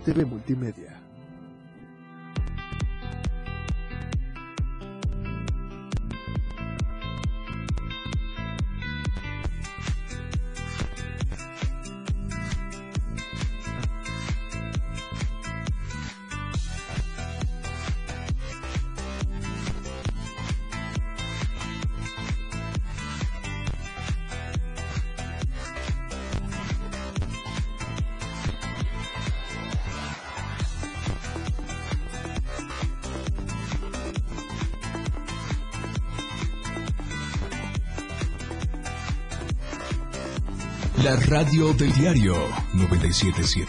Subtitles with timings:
[0.00, 0.99] Tempestad en Diario TV Multimedia.
[41.26, 42.34] Radio del diario
[42.74, 43.66] 977.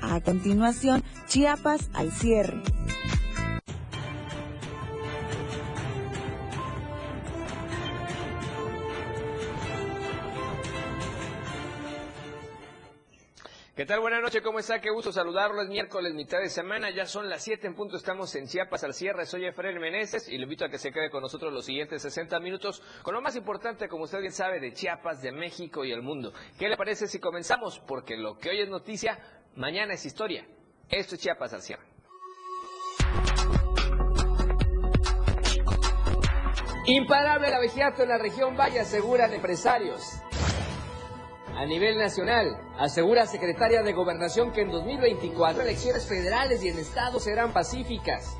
[0.00, 2.62] A continuación, Chiapas al cierre.
[13.84, 14.00] ¿Qué tal?
[14.00, 14.80] Buenas noches, ¿cómo está?
[14.80, 15.60] Qué gusto saludarlo.
[15.60, 16.88] Es miércoles, mitad de semana.
[16.88, 17.98] Ya son las 7 en punto.
[17.98, 19.26] Estamos en Chiapas al cierre.
[19.26, 22.40] Soy Efraín Meneses y le invito a que se quede con nosotros los siguientes 60
[22.40, 26.00] minutos con lo más importante, como usted bien sabe, de Chiapas, de México y el
[26.00, 26.32] mundo.
[26.58, 27.78] ¿Qué le parece si comenzamos?
[27.80, 29.18] Porque lo que hoy es noticia,
[29.54, 30.46] mañana es historia.
[30.88, 31.84] Esto es Chiapas al cierre.
[36.86, 40.22] Imparable la vigilancia en la región Valle, aseguran empresarios.
[41.56, 47.22] A nivel nacional, asegura secretaria de Gobernación que en 2024 elecciones federales y en estados
[47.22, 48.36] serán pacíficas.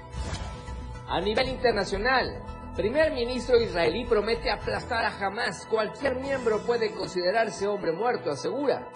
[1.06, 2.42] A nivel internacional,
[2.74, 5.64] primer ministro israelí promete aplastar a Hamas.
[5.66, 8.88] Cualquier miembro puede considerarse hombre muerto, asegura.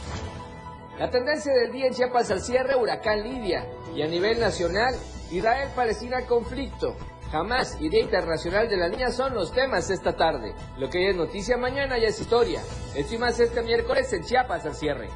[0.98, 3.68] La tendencia del día en Chiapas al cierre, huracán Lidia.
[3.94, 4.96] Y a nivel nacional,
[5.30, 6.96] Israel-Palestina conflicto.
[7.30, 10.54] Jamás y Día Internacional de la Niña son los temas esta tarde.
[10.78, 12.62] Lo que hoy es noticia, mañana ya es historia.
[13.18, 15.08] Más este miércoles en Chiapas al cierre.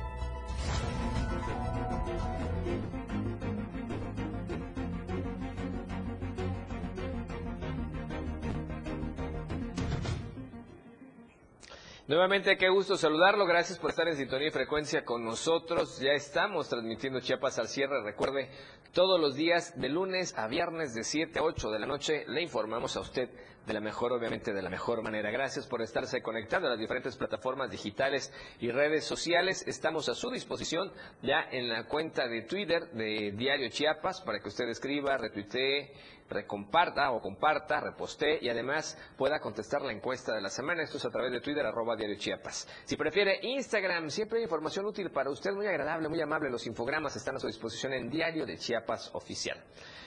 [12.12, 13.46] Nuevamente, qué gusto saludarlo.
[13.46, 15.98] Gracias por estar en sintonía y frecuencia con nosotros.
[15.98, 18.02] Ya estamos transmitiendo Chiapas al cierre.
[18.02, 18.50] Recuerde,
[18.92, 22.42] todos los días, de lunes a viernes, de 7 a 8 de la noche, le
[22.42, 23.30] informamos a usted
[23.66, 25.30] de la mejor, obviamente, de la mejor manera.
[25.30, 29.64] Gracias por estarse conectando a las diferentes plataformas digitales y redes sociales.
[29.66, 30.92] Estamos a su disposición
[31.22, 35.92] ya en la cuenta de Twitter de Diario Chiapas para que usted escriba, retuitee,
[36.28, 40.82] recomparta o comparta, reposte y además pueda contestar la encuesta de la semana.
[40.82, 42.66] Esto es a través de Twitter, arroba Diario Chiapas.
[42.84, 46.50] Si prefiere Instagram, siempre hay información útil para usted, muy agradable, muy amable.
[46.50, 49.62] Los infogramas están a su disposición en Diario de Chiapas Oficial.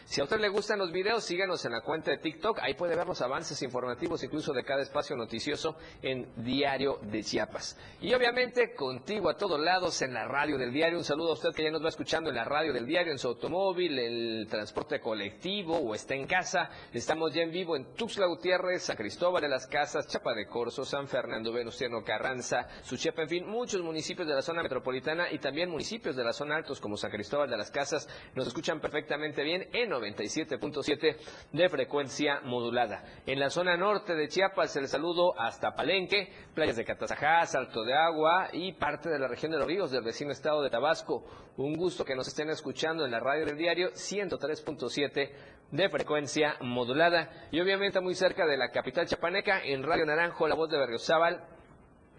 [0.06, 2.60] Si a usted le gustan los videos, síganos en la cuenta de TikTok.
[2.62, 7.78] Ahí puede ver los avances informativos, incluso de cada espacio noticioso en Diario de Chiapas.
[8.02, 10.98] Y obviamente, contigo a todos lados en la radio del diario.
[10.98, 13.20] Un saludo a usted que ya nos va escuchando en la radio del diario, en
[13.20, 16.70] su automóvil, el transporte colectivo o está en casa.
[16.94, 20.86] Estamos ya en vivo en Tuxtla Gutiérrez, San Cristóbal de las Casas, Chapa de Corzo,
[20.86, 25.70] San Fernando, Venustiano Carranza, Suchepa, en fin, muchos municipios de la zona metropolitana y también
[25.70, 29.68] municipios de la zona altos como San Cristóbal de las Casas nos escuchan perfectamente bien
[29.74, 31.18] en 97.7
[31.52, 33.04] de frecuencia modulada.
[33.40, 38.50] La zona norte de Chiapas, el saludo hasta Palenque, playas de Catazajá, Salto de Agua
[38.54, 41.26] y parte de la región de los ríos del vecino estado de Tabasco.
[41.58, 45.32] Un gusto que nos estén escuchando en la radio del diario 103.7
[45.72, 50.56] de frecuencia modulada y obviamente muy cerca de la capital chapaneca en Radio Naranjo, la
[50.56, 51.44] voz de Berriozábal,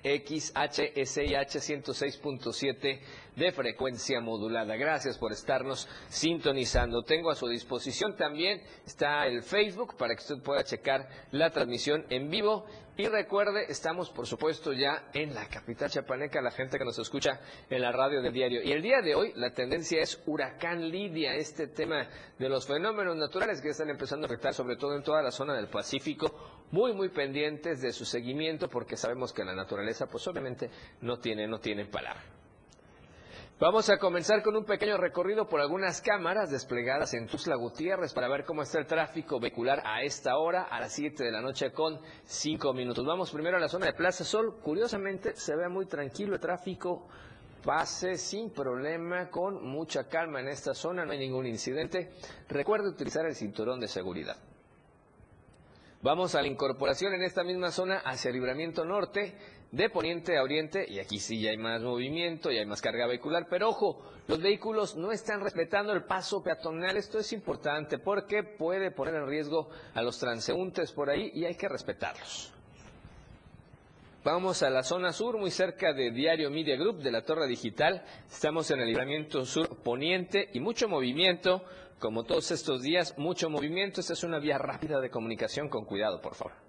[0.03, 3.01] XHSIH 106.7
[3.37, 4.77] de frecuencia modulada.
[4.77, 7.03] Gracias por estarnos sintonizando.
[7.03, 12.05] Tengo a su disposición también está el Facebook para que usted pueda checar la transmisión
[12.09, 12.67] en vivo.
[12.99, 17.39] Y recuerde, estamos por supuesto ya en la capital chapaneca, la gente que nos escucha
[17.69, 18.63] en la radio del diario.
[18.63, 22.09] Y el día de hoy la tendencia es huracán Lidia, este tema
[22.39, 25.55] de los fenómenos naturales que están empezando a afectar sobre todo en toda la zona
[25.55, 30.71] del Pacífico, muy muy pendientes de su seguimiento porque sabemos que la naturaleza pues obviamente
[31.03, 32.36] no tiene, no tiene palabra.
[33.59, 38.29] Vamos a comenzar con un pequeño recorrido por algunas cámaras desplegadas en Tuxtla Gutiérrez para
[38.29, 41.73] ver cómo está el tráfico vehicular a esta hora, a las 7 de la noche
[41.73, 43.07] con 5 minutos.
[43.07, 44.59] Vamos primero a la zona de Plaza Sol.
[44.63, 47.09] Curiosamente se ve muy tranquilo el tráfico.
[47.65, 52.13] Pase sin problema, con mucha calma en esta zona, no hay ningún incidente.
[52.51, 54.37] Recuerde utilizar el cinturón de seguridad.
[56.03, 59.35] Vamos a la incorporación en esta misma zona hacia Libramiento Norte,
[59.73, 63.07] de poniente a oriente, y aquí sí ya hay más movimiento, y hay más carga
[63.07, 68.43] vehicular, pero ojo, los vehículos no están respetando el paso peatonal, esto es importante porque
[68.43, 72.53] puede poner en riesgo a los transeúntes por ahí y hay que respetarlos.
[74.25, 78.03] Vamos a la zona sur, muy cerca de Diario Media Group, de la Torre Digital.
[78.29, 81.63] Estamos en el libramiento sur poniente y mucho movimiento,
[82.01, 84.01] como todos estos días, mucho movimiento.
[84.01, 86.66] Esta es una vía rápida de comunicación, con cuidado, por favor.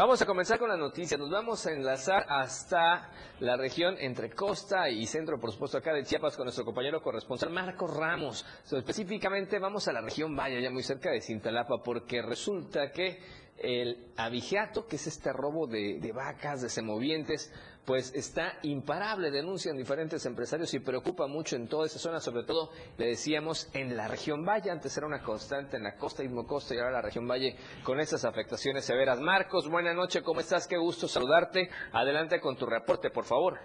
[0.00, 1.18] Vamos a comenzar con la noticia.
[1.18, 6.04] Nos vamos a enlazar hasta la región entre costa y centro, por supuesto, acá de
[6.04, 8.46] Chiapas con nuestro compañero corresponsal Marcos Ramos.
[8.72, 13.18] específicamente vamos a la región Valle, ya muy cerca de Cintalapa, porque resulta que
[13.58, 17.52] el abigeato, que es este robo de, vacas, de semovientes,
[17.84, 22.70] pues está imparable, denuncian diferentes empresarios y preocupa mucho en toda esa zona, sobre todo,
[22.98, 26.74] le decíamos, en la región Valle, antes era una constante en la costa, y Costa
[26.74, 29.20] y ahora la región Valle con esas afectaciones severas.
[29.20, 30.66] Marcos, buena noche, ¿cómo estás?
[30.66, 31.70] Qué gusto saludarte.
[31.92, 33.58] Adelante con tu reporte, por favor.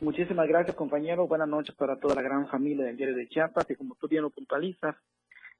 [0.00, 1.26] Muchísimas gracias, compañero.
[1.26, 4.22] Buenas noches para toda la gran familia del diario de Chiapas y como tú bien
[4.22, 4.96] lo puntualizas,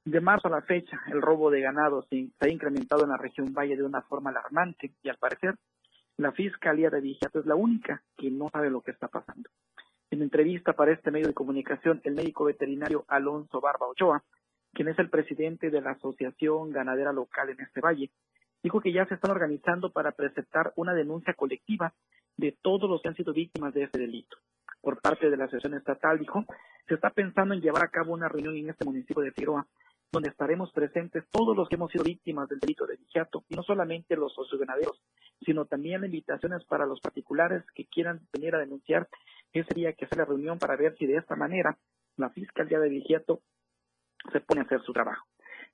[0.05, 3.53] de marzo a la fecha, el robo de ganado se, ha incrementado en la región
[3.53, 5.57] Valle de una forma alarmante y al parecer
[6.17, 9.51] la Fiscalía de Vigiato es la única que no sabe lo que está pasando.
[10.11, 14.23] En entrevista para este medio de comunicación, el médico veterinario Alonso Barba Ochoa,
[14.73, 18.11] quien es el presidente de la Asociación Ganadera Local en este valle,
[18.63, 21.93] dijo que ya se están organizando para presentar una denuncia colectiva
[22.37, 24.37] de todos los que han sido víctimas de este delito.
[24.81, 26.45] Por parte de la Asociación Estatal, dijo,
[26.87, 29.67] se está pensando en llevar a cabo una reunión en este municipio de Figueroa
[30.13, 33.63] donde estaremos presentes todos los que hemos sido víctimas del delito de vigiato, y no
[33.63, 35.03] solamente los socioganaderos,
[35.45, 39.09] sino también invitaciones para los particulares que quieran venir a denunciar.
[39.53, 41.77] Ese día que hacer la reunión para ver si de esta manera
[42.17, 43.41] la Fiscalía de Vigiato
[44.33, 45.27] se pone a hacer su trabajo.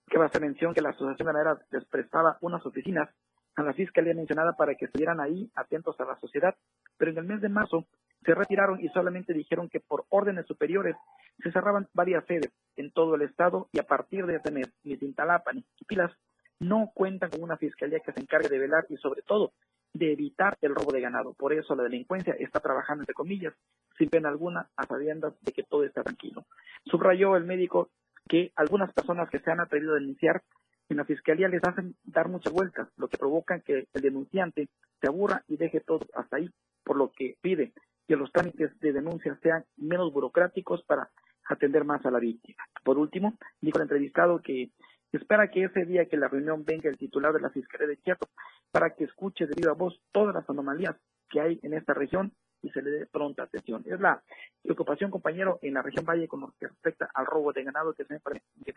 [0.09, 3.09] Que va a hacer mención que la Asociación Ganadera les prestaba unas oficinas
[3.57, 6.55] a la Fiscalía mencionada para que estuvieran ahí atentos a la sociedad,
[6.97, 7.87] pero en el mes de marzo
[8.25, 10.97] se retiraron y solamente dijeron que por órdenes superiores
[11.43, 14.97] se cerraban varias sedes en todo el estado y a partir de este mes ni
[14.97, 16.13] Tintalapa ni Pilas
[16.61, 19.53] no cuentan con una fiscalía que se encargue de velar y sobre todo
[19.93, 21.35] de evitar el robo de ganado.
[21.35, 23.55] Por eso la delincuencia está trabajando entre comillas
[23.99, 26.47] sin pena alguna a sabiendas de que todo está tranquilo.
[26.85, 27.91] Subrayó el médico
[28.29, 30.43] que algunas personas que se han atrevido a denunciar
[30.89, 34.69] en la fiscalía les hacen dar muchas vueltas, lo que provoca que el denunciante
[35.01, 36.51] se aburra y deje todo hasta ahí,
[36.85, 37.73] por lo que pide
[38.07, 41.11] que los trámites de denuncia sean menos burocráticos para
[41.49, 42.63] atender más a la víctima.
[42.85, 44.71] Por último, dijo el entrevistado que
[45.13, 48.29] espera que ese día que la reunión venga el titular de la Fiscalía de Chiapas
[48.71, 50.97] para que escuche de viva voz todas las anomalías
[51.29, 52.33] que hay en esta región
[52.63, 53.83] y se le dé pronta atención.
[53.87, 54.23] Es la
[54.63, 58.05] preocupación, compañero, en la región Valle con lo que respecta al robo de ganado que
[58.05, 58.21] se ha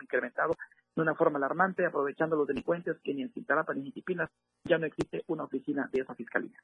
[0.02, 0.54] incrementado
[0.94, 4.30] de una forma alarmante, aprovechando los delincuentes que ni en Cintalapa ni en Tipinas
[4.64, 6.58] ya no existe una oficina de esa fiscalía.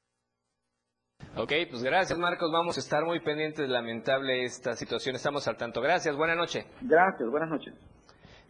[1.34, 5.80] Ok, pues gracias Marcos, vamos a estar muy pendientes, lamentable esta situación, estamos al tanto.
[5.80, 6.66] Gracias, buena noche.
[6.82, 7.72] Gracias, buenas noches.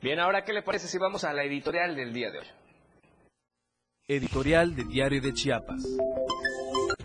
[0.00, 2.46] Bien, ahora, ¿qué le parece si vamos a la editorial del día de hoy?
[4.08, 5.86] Editorial de Diario de Chiapas.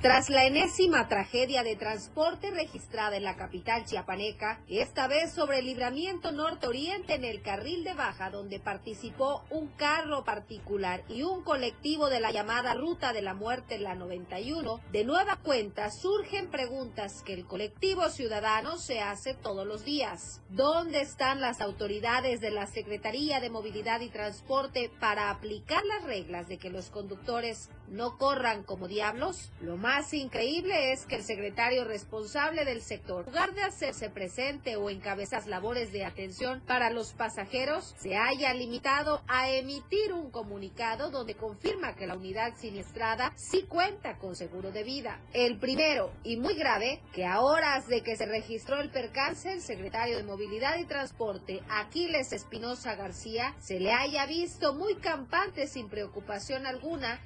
[0.07, 5.65] Tras la enésima tragedia de transporte registrada en la capital chiapaneca, esta vez sobre el
[5.65, 12.09] libramiento norte-oriente en el carril de baja donde participó un carro particular y un colectivo
[12.09, 17.33] de la llamada Ruta de la Muerte la 91, de nueva cuenta surgen preguntas que
[17.33, 20.39] el colectivo ciudadano se hace todos los días.
[20.47, 26.47] ¿Dónde están las autoridades de la Secretaría de Movilidad y Transporte para aplicar las reglas
[26.47, 29.51] de que los conductores no corran como diablos?
[29.61, 34.75] Lo más increíble es que el secretario responsable del sector, en lugar de hacerse presente
[34.75, 41.09] o encabezar labores de atención para los pasajeros, se haya limitado a emitir un comunicado
[41.09, 45.21] donde confirma que la unidad siniestrada sí cuenta con seguro de vida.
[45.33, 49.61] El primero, y muy grave, que a horas de que se registró el percance, el
[49.61, 55.89] secretario de Movilidad y Transporte, Aquiles Espinosa García, se le haya visto muy campante sin
[55.89, 57.21] preocupación alguna,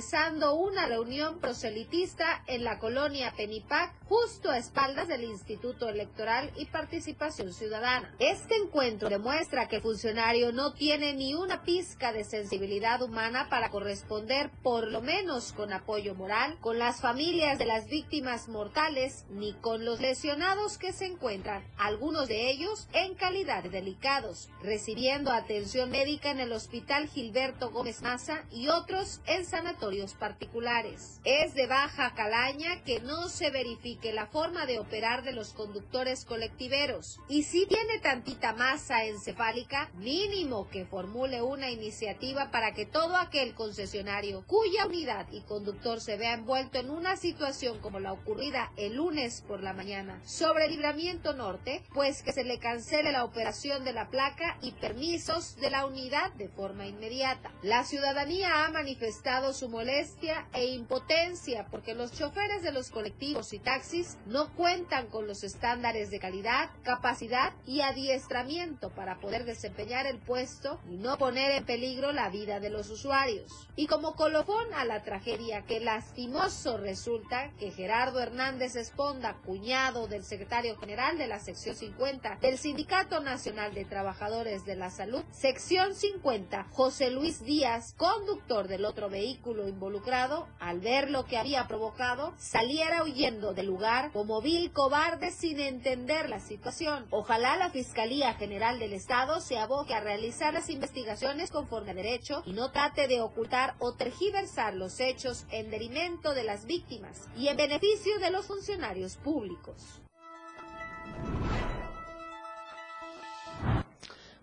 [0.00, 6.64] encabezando una reunión proselitista en la colonia Penipac, justo a espaldas del Instituto Electoral y
[6.64, 8.14] Participación Ciudadana.
[8.18, 13.68] Este encuentro demuestra que el funcionario no tiene ni una pizca de sensibilidad humana para
[13.68, 19.52] corresponder, por lo menos con apoyo moral, con las familias de las víctimas mortales, ni
[19.52, 25.90] con los lesionados que se encuentran, algunos de ellos en calidad de delicados, recibiendo atención
[25.90, 31.20] médica en el Hospital Gilberto Gómez Maza y otros en sanatorio territorios particulares.
[31.24, 36.24] Es de baja calaña que no se verifique la forma de operar de los conductores
[36.24, 37.18] colectiveros.
[37.28, 43.54] Y si tiene tantita masa encefálica, mínimo que formule una iniciativa para que todo aquel
[43.54, 48.96] concesionario cuya unidad y conductor se vea envuelto en una situación como la ocurrida el
[48.96, 53.84] lunes por la mañana sobre el libramiento norte, pues que se le cancele la operación
[53.84, 57.52] de la placa y permisos de la unidad de forma inmediata.
[57.62, 63.58] La ciudadanía ha manifestado su molestia e impotencia porque los choferes de los colectivos y
[63.58, 70.18] taxis no cuentan con los estándares de calidad, capacidad y adiestramiento para poder desempeñar el
[70.18, 73.70] puesto y no poner en peligro la vida de los usuarios.
[73.74, 80.24] Y como colofón a la tragedia que lastimoso resulta que Gerardo Hernández Esponda, cuñado del
[80.24, 85.94] secretario general de la sección 50 del Sindicato Nacional de Trabajadores de la Salud, sección
[85.94, 92.34] 50, José Luis Díaz, conductor del otro vehículo involucrado, al ver lo que había provocado,
[92.36, 97.06] saliera huyendo del lugar como vil cobarde sin entender la situación.
[97.10, 102.42] Ojalá la Fiscalía General del Estado se aboque a realizar las investigaciones conforme a derecho
[102.46, 107.48] y no trate de ocultar o tergiversar los hechos en detrimento de las víctimas y
[107.48, 110.00] en beneficio de los funcionarios públicos.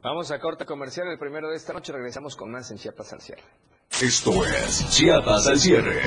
[0.02, 1.92] Vamos a corte comercial, el primero de esta noche.
[1.92, 3.44] Regresamos con más en Chiapas al cierre.
[4.02, 6.02] Esto es Chiapas al cierre.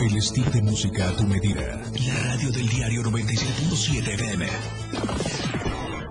[0.00, 1.82] El estilo de música a tu medida.
[2.06, 4.46] La radio del diario 97.7 FM.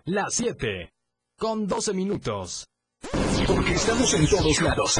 [0.06, 0.92] Las 7.
[1.38, 2.68] Con 12 minutos.
[3.48, 5.00] Porque estamos en todos lados.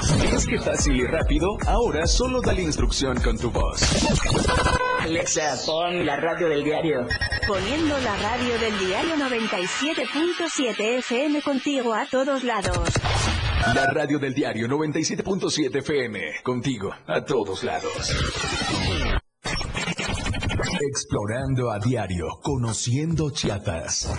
[0.19, 1.57] ¿Ves qué fácil y rápido?
[1.67, 3.81] Ahora solo dale instrucción con tu voz.
[4.99, 7.07] Alexa, pon la radio del diario.
[7.47, 12.93] Poniendo la radio del diario 97.7 FM contigo a todos lados.
[13.75, 16.19] La radio del diario 97.7 FM.
[16.43, 18.11] Contigo a todos lados.
[20.81, 24.09] Explorando a diario, conociendo Chiapas.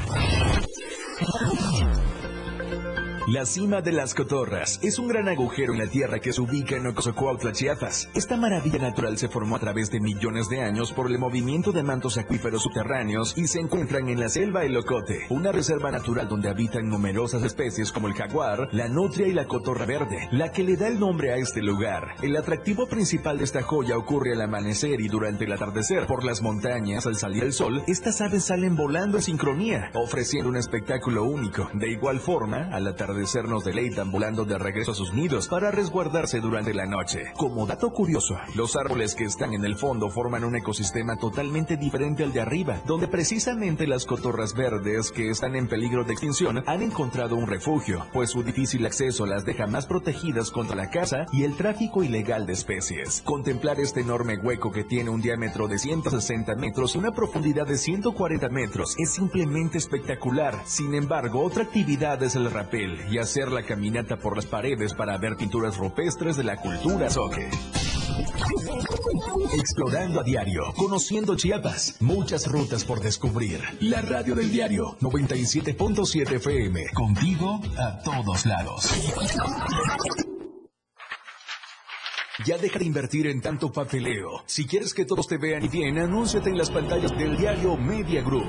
[3.28, 6.74] La cima de las Cotorras es un gran agujero en la tierra que se ubica
[6.74, 8.08] en Ocosocuautla, Chiapas.
[8.14, 11.84] Esta maravilla natural se formó a través de millones de años por el movimiento de
[11.84, 16.48] mantos acuíferos subterráneos y se encuentran en la selva El Ocote, una reserva natural donde
[16.48, 20.76] habitan numerosas especies como el jaguar, la nutria y la cotorra verde, la que le
[20.76, 22.16] da el nombre a este lugar.
[22.22, 26.08] El atractivo principal de esta joya ocurre al amanecer y durante el atardecer.
[26.08, 30.56] Por las montañas, al salir el sol, estas aves salen volando en sincronía, ofreciendo un
[30.56, 31.70] espectáculo único.
[31.72, 36.40] De igual forma, al atardecer nos deleitan volando de regreso a sus nidos para resguardarse
[36.40, 37.32] durante la noche.
[37.36, 42.22] Como dato curioso, los árboles que están en el fondo forman un ecosistema totalmente diferente
[42.24, 46.82] al de arriba, donde precisamente las cotorras verdes que están en peligro de extinción han
[46.82, 51.44] encontrado un refugio, pues su difícil acceso las deja más protegidas contra la caza y
[51.44, 53.22] el tráfico ilegal de especies.
[53.24, 57.76] Contemplar este enorme hueco que tiene un diámetro de 160 metros y una profundidad de
[57.76, 60.58] 140 metros es simplemente espectacular.
[60.64, 65.18] Sin embargo, otra actividad es el rapel y hacer la caminata por las paredes para
[65.18, 67.48] ver pinturas rupestres de la cultura zoque.
[69.54, 73.60] Explorando a diario, conociendo Chiapas, muchas rutas por descubrir.
[73.80, 78.90] La radio del diario 97.7 FM, contigo a todos lados.
[82.46, 84.42] Ya deja de invertir en tanto papeleo.
[84.46, 88.22] Si quieres que todos te vean y bien, anúnciate en las pantallas del diario Media
[88.22, 88.48] Group.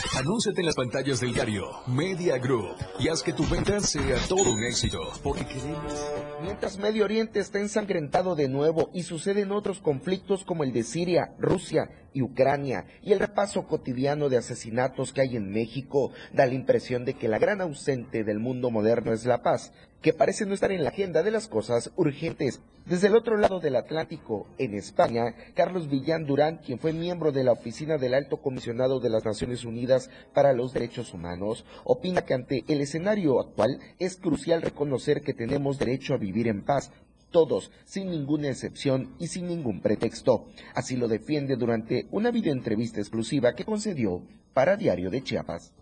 [0.17, 4.51] Anúnciate en las pantallas del diario Media Group y haz que tu venta sea todo
[4.51, 4.99] un éxito.
[5.23, 6.11] Porque queremos.
[6.41, 11.33] Mientras Medio Oriente está ensangrentado de nuevo y suceden otros conflictos como el de Siria,
[11.39, 16.55] Rusia y Ucrania, y el repaso cotidiano de asesinatos que hay en México, da la
[16.55, 19.71] impresión de que la gran ausente del mundo moderno es la paz.
[20.01, 22.61] Que parece no estar en la agenda de las cosas urgentes.
[22.85, 27.43] Desde el otro lado del Atlántico, en España, Carlos Villán Durán, quien fue miembro de
[27.43, 32.33] la oficina del Alto Comisionado de las Naciones Unidas para los Derechos Humanos, opina que
[32.33, 36.91] ante el escenario actual es crucial reconocer que tenemos derecho a vivir en paz,
[37.29, 40.47] todos, sin ninguna excepción y sin ningún pretexto.
[40.73, 45.73] Así lo defiende durante una videoentrevista exclusiva que concedió para Diario de Chiapas.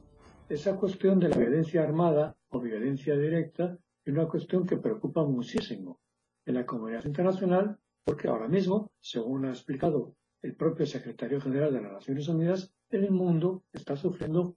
[0.49, 3.77] Esa cuestión de la violencia armada o violencia directa
[4.09, 6.01] es una cuestión que preocupa muchísimo
[6.43, 11.81] en la comunidad internacional porque ahora mismo, según ha explicado el propio secretario general de
[11.81, 14.55] las Naciones Unidas, el mundo está sufriendo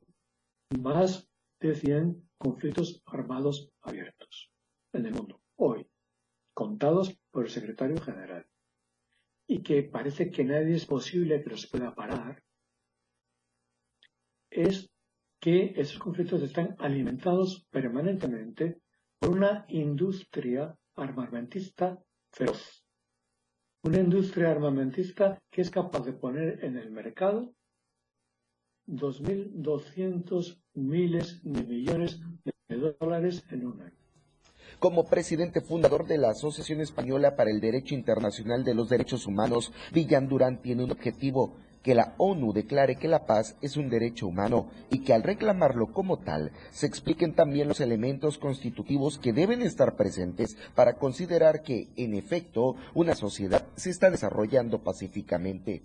[0.80, 1.28] más
[1.60, 4.50] de 100 conflictos armados abiertos
[4.94, 5.86] en el mundo hoy,
[6.54, 8.46] contados por el secretario general,
[9.46, 12.42] y que parece que nadie es posible que los pueda parar,
[14.48, 14.90] es
[15.40, 18.81] que esos conflictos están alimentados permanentemente
[19.28, 22.02] una industria armamentista
[22.32, 22.84] feroz.
[23.84, 27.52] Una industria armamentista que es capaz de poner en el mercado
[28.86, 32.20] 2.200 miles de millones
[32.68, 33.96] de dólares en un año.
[34.78, 39.72] Como presidente fundador de la Asociación Española para el Derecho Internacional de los Derechos Humanos,
[39.92, 44.26] Villan Durán tiene un objetivo, que la ONU declare que la paz es un derecho
[44.26, 49.62] humano y que al reclamarlo como tal se expliquen también los elementos constitutivos que deben
[49.62, 55.82] estar presentes para considerar que, en efecto, una sociedad se está desarrollando pacíficamente.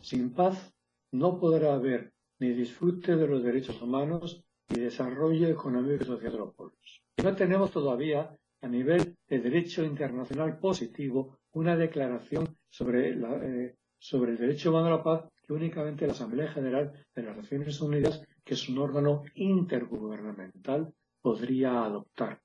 [0.00, 0.72] Sin paz
[1.12, 6.38] no podrá haber ni disfrute de los derechos humanos ni desarrollo económico y social de
[6.38, 7.02] los pueblos.
[7.22, 14.32] No tenemos todavía, a nivel de derecho internacional positivo, una declaración sobre la, eh, sobre
[14.32, 18.22] el derecho humano a la paz que únicamente la Asamblea General de las Naciones Unidas,
[18.44, 22.40] que es un órgano intergubernamental, podría adoptar.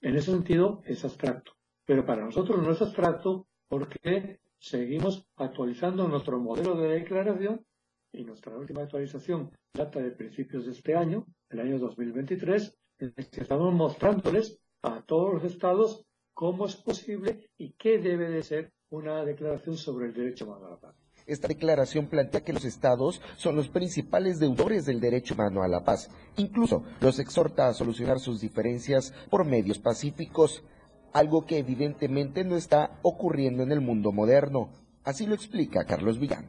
[0.00, 1.52] En ese sentido, es abstracto.
[1.84, 7.64] Pero para nosotros no es abstracto porque seguimos actualizando nuestro modelo de declaración
[8.12, 13.30] y nuestra última actualización data de principios de este año, el año 2023, en el
[13.30, 16.04] que estamos mostrándoles a todos los estados
[16.34, 20.70] cómo es posible y qué debe de ser una declaración sobre el derecho humano a
[20.70, 20.94] la paz.
[21.26, 25.84] Esta declaración plantea que los estados son los principales deudores del derecho humano a la
[25.84, 26.10] paz.
[26.36, 30.64] Incluso los exhorta a solucionar sus diferencias por medios pacíficos,
[31.12, 34.70] algo que evidentemente no está ocurriendo en el mundo moderno.
[35.04, 36.46] Así lo explica Carlos Villán.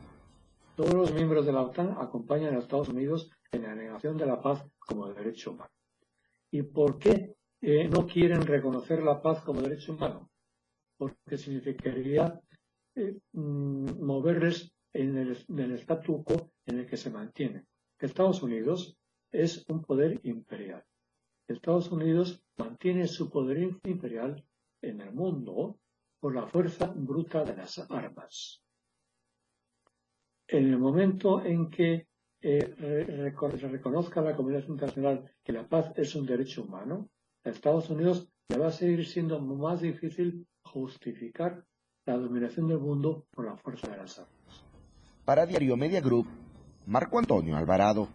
[0.78, 4.42] Todos los miembros de la OTAN acompañan a Estados Unidos en la negación de la
[4.42, 5.72] paz como derecho humano.
[6.52, 10.29] ¿Y por qué eh, no quieren reconocer la paz como derecho humano?
[11.00, 12.40] Porque significaría
[12.96, 17.66] eh, mm, moverles en el, en statu quo en el que se mantiene.
[17.98, 18.98] Estados Unidos
[19.32, 20.84] es un poder imperial.
[21.48, 24.44] Estados Unidos mantiene su poder imperial
[24.82, 25.80] en el mundo
[26.20, 28.62] por la fuerza bruta de las armas.
[30.48, 32.08] En el momento en que
[32.42, 33.26] eh,
[33.72, 37.10] reconozca la comunidad internacional que la paz es un derecho humano,
[37.44, 41.64] a Estados Unidos le va a seguir siendo más difícil justificar
[42.06, 44.66] la dominación del mundo por la fuerza de las armas.
[45.26, 46.28] Para Diario Media Group,
[46.86, 48.08] Marco Antonio Alvarado.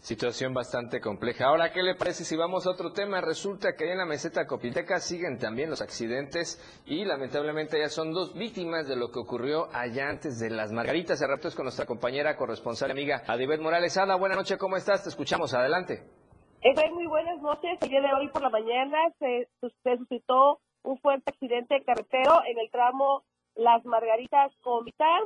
[0.00, 1.46] Situación bastante compleja.
[1.46, 3.20] Ahora, ¿qué le parece si vamos a otro tema?
[3.20, 8.34] Resulta que en la meseta copiteca siguen también los accidentes y lamentablemente ya son dos
[8.34, 11.20] víctimas de lo que ocurrió allá antes de las Margaritas.
[11.20, 13.96] De rato es con nuestra compañera corresponsal amiga Adibet Morales.
[13.96, 15.04] Ada, buena noche, ¿cómo estás?
[15.04, 16.19] Te escuchamos, adelante.
[16.62, 17.78] Eh, muy buenas noches.
[17.80, 22.70] El día de hoy por la mañana se, suscitó un fuerte accidente carretero en el
[22.70, 25.22] tramo Las Margaritas Comitán.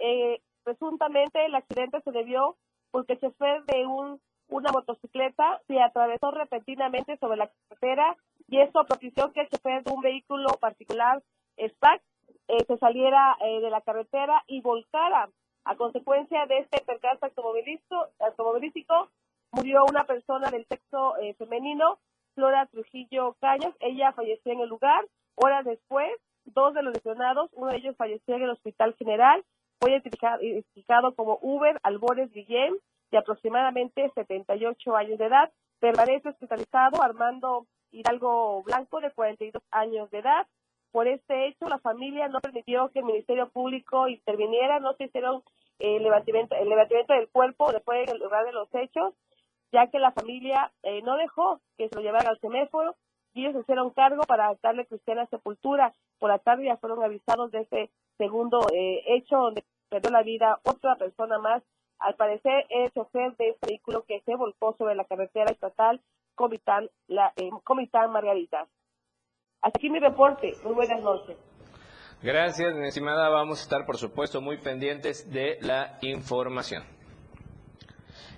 [0.00, 2.56] Eh, presuntamente el accidente se debió
[2.90, 8.16] porque el chofer de un, una motocicleta se atravesó repentinamente sobre la carretera
[8.48, 11.22] y eso propició que el chofer de un vehículo particular
[11.58, 12.02] SPAC
[12.48, 15.30] eh, se saliera eh, de la carretera y volcara.
[15.64, 19.10] A consecuencia de este percance automovilístico,
[19.52, 21.98] murió una persona del sexo eh, femenino,
[22.34, 23.74] Flora Trujillo Cañas.
[23.80, 25.06] Ella falleció en el lugar.
[25.34, 26.10] Horas después,
[26.44, 29.44] dos de los lesionados, uno de ellos falleció en el Hospital General
[29.80, 32.76] fue identificado como Uber Albores Guillén,
[33.10, 35.50] de aproximadamente 78 años de edad.
[35.80, 40.46] Permanece hospitalizado Armando Hidalgo Blanco, de 42 años de edad.
[40.92, 45.42] Por este hecho, la familia no permitió que el Ministerio Público interviniera, no se hicieron
[45.78, 49.14] eh, el levantamiento, el levantamiento del cuerpo después del lugar de los hechos,
[49.72, 52.96] ya que la familia eh, no dejó que se lo llevaran al semáforo
[53.32, 55.94] y ellos se hicieron cargo para darle cristiana sepultura.
[56.18, 60.60] Por la tarde ya fueron avisados de este segundo eh, hecho donde perdió la vida
[60.64, 61.62] otra persona más
[61.98, 66.00] Al parecer, el chofer de este vehículo que se volcó sobre la carretera estatal
[66.34, 68.66] Comitán, la, eh, Comitán Margaritas.
[69.60, 70.54] Hasta aquí mi reporte.
[70.64, 71.36] Muy buenas noches.
[72.22, 73.28] Gracias, mi estimada.
[73.28, 76.99] Vamos a estar, por supuesto, muy pendientes de la información.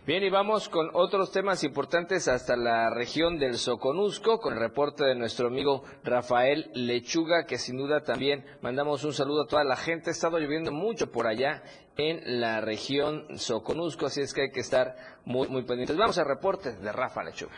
[0.05, 5.05] Bien, y vamos con otros temas importantes hasta la región del Soconusco, con el reporte
[5.05, 9.77] de nuestro amigo Rafael Lechuga, que sin duda también mandamos un saludo a toda la
[9.77, 10.11] gente.
[10.11, 11.62] Ha estado lloviendo mucho por allá
[11.97, 15.97] en la región Soconusco, así es que hay que estar muy, muy pendientes.
[15.97, 17.55] Vamos al reporte de Rafa Lechuga.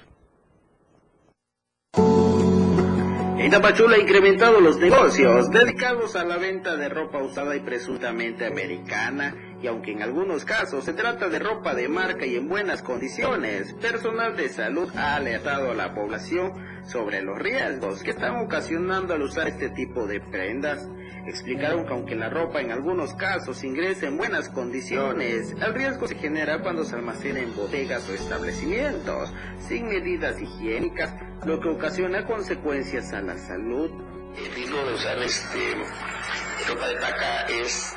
[3.38, 8.46] En Tapachula ha incrementado los negocios dedicados a la venta de ropa usada y presuntamente
[8.46, 12.82] americana y aunque en algunos casos se trata de ropa de marca y en buenas
[12.82, 16.52] condiciones, personal de salud ha alertado a la población
[16.84, 20.86] sobre los riesgos que están ocasionando al usar este tipo de prendas.
[21.26, 26.16] Explicaron que aunque la ropa en algunos casos ingresa en buenas condiciones, el riesgo se
[26.16, 29.32] genera cuando se almacena en bodegas o establecimientos
[29.66, 31.14] sin medidas higiénicas,
[31.46, 33.90] lo que ocasiona consecuencias a la salud.
[34.36, 35.74] El riesgo de usar este,
[36.68, 37.96] ropa de taca es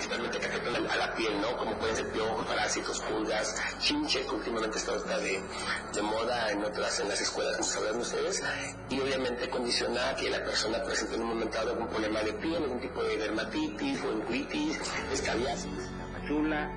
[0.00, 1.56] principalmente que afectan a la piel, ¿no?
[1.58, 5.42] Como pueden ser piojos, parásitos, pulgas, chinche, que últimamente está, de,
[5.92, 8.42] de, moda en otras, en las escuelas, como sabrán ustedes,
[8.88, 12.56] y obviamente condiciona que la persona presente en un momento dado algún problema de piel,
[12.56, 15.99] algún tipo de dermatitis, o escabiasis.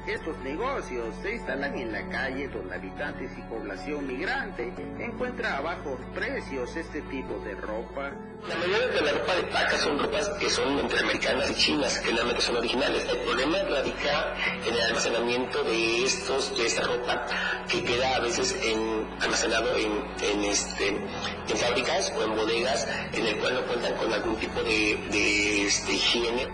[0.08, 6.00] Estos negocios se instalan en la calle donde habitantes y población migrante encuentra a bajos
[6.16, 8.12] precios este tipo de ropa.
[8.48, 12.00] La mayoría de la ropa de paca son ropas que son entre americanas y chinas,
[12.00, 13.08] que realmente son originales.
[13.08, 14.36] El problema radica
[14.66, 17.28] en el almacenamiento de estos, de esta ropa,
[17.70, 19.92] que queda a veces en, almacenado en,
[20.32, 24.64] en, este, en fábricas o en bodegas, en el cual no cuentan con algún tipo
[24.64, 26.48] de, de este, higiene.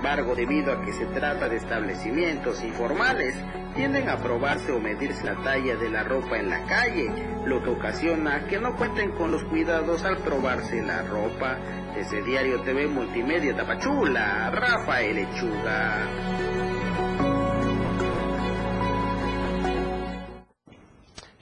[0.00, 3.34] Embargo, debido a que se trata de establecimientos informales,
[3.74, 7.12] tienden a probarse o medirse la talla de la ropa en la calle,
[7.44, 11.58] lo que ocasiona que no cuenten con los cuidados al probarse la ropa.
[11.94, 16.69] Desde Diario TV Multimedia Tapachula, Rafael Lechuga.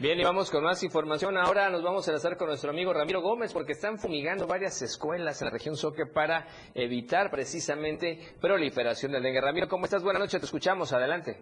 [0.01, 1.37] Bien, y vamos con más información.
[1.37, 5.43] Ahora nos vamos a enlazar con nuestro amigo Ramiro Gómez porque están fumigando varias escuelas
[5.43, 9.41] en la región Soque para evitar precisamente proliferación del dengue.
[9.41, 10.05] Ramiro, ¿cómo estás?
[10.05, 10.93] Buenas noches, te escuchamos.
[10.93, 11.39] Adelante.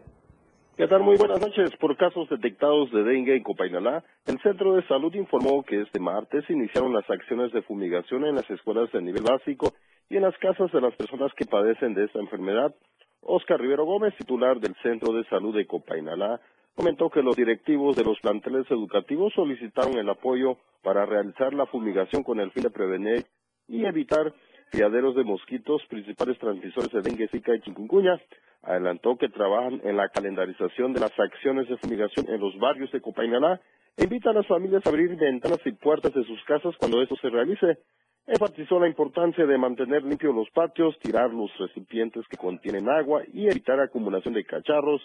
[0.75, 1.03] ¿Qué tal?
[1.03, 1.77] Muy buenas noches.
[1.79, 6.49] Por casos detectados de dengue en Copainalá, el Centro de Salud informó que este martes
[6.49, 9.75] iniciaron las acciones de fumigación en las escuelas de nivel básico
[10.09, 12.75] y en las casas de las personas que padecen de esta enfermedad.
[13.21, 16.40] Oscar Rivero Gómez, titular del Centro de Salud de Copainalá,
[16.76, 22.22] comentó que los directivos de los planteles educativos solicitaron el apoyo para realizar la fumigación
[22.22, 23.24] con el fin de prevenir
[23.66, 24.32] y evitar
[24.70, 28.20] criaderos de mosquitos, principales transmisores de dengue, zika y chikungunya.
[28.62, 33.00] Adelantó que trabajan en la calendarización de las acciones de fumigación en los barrios de
[33.00, 33.60] Copainalá
[33.96, 37.16] e invita a las familias a abrir ventanas y puertas de sus casas cuando esto
[37.16, 37.78] se realice.
[38.26, 43.46] Enfatizó la importancia de mantener limpios los patios, tirar los recipientes que contienen agua y
[43.46, 45.00] evitar acumulación de cacharros,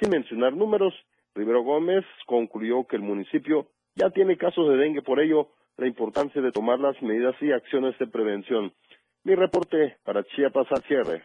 [0.00, 0.92] sin mencionar números.
[1.34, 6.40] Rivero Gómez concluyó que el municipio ya tiene casos de dengue, por ello la importancia
[6.40, 8.72] de tomar las medidas y acciones de prevención.
[9.24, 11.24] Mi reporte para Chiapas al cierre.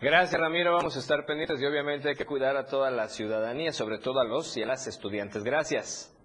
[0.00, 0.72] Gracias, Ramiro.
[0.72, 4.20] Vamos a estar pendientes y obviamente hay que cuidar a toda la ciudadanía, sobre todo
[4.20, 5.44] a los y a las estudiantes.
[5.44, 6.16] Gracias.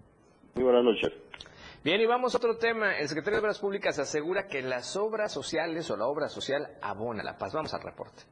[0.54, 1.12] Muy buenas noches.
[1.84, 2.96] Bien, y vamos a otro tema.
[2.98, 7.22] El secretario de Obras Públicas asegura que las obras sociales o la obra social abona
[7.22, 7.52] la paz.
[7.52, 8.22] Vamos al reporte.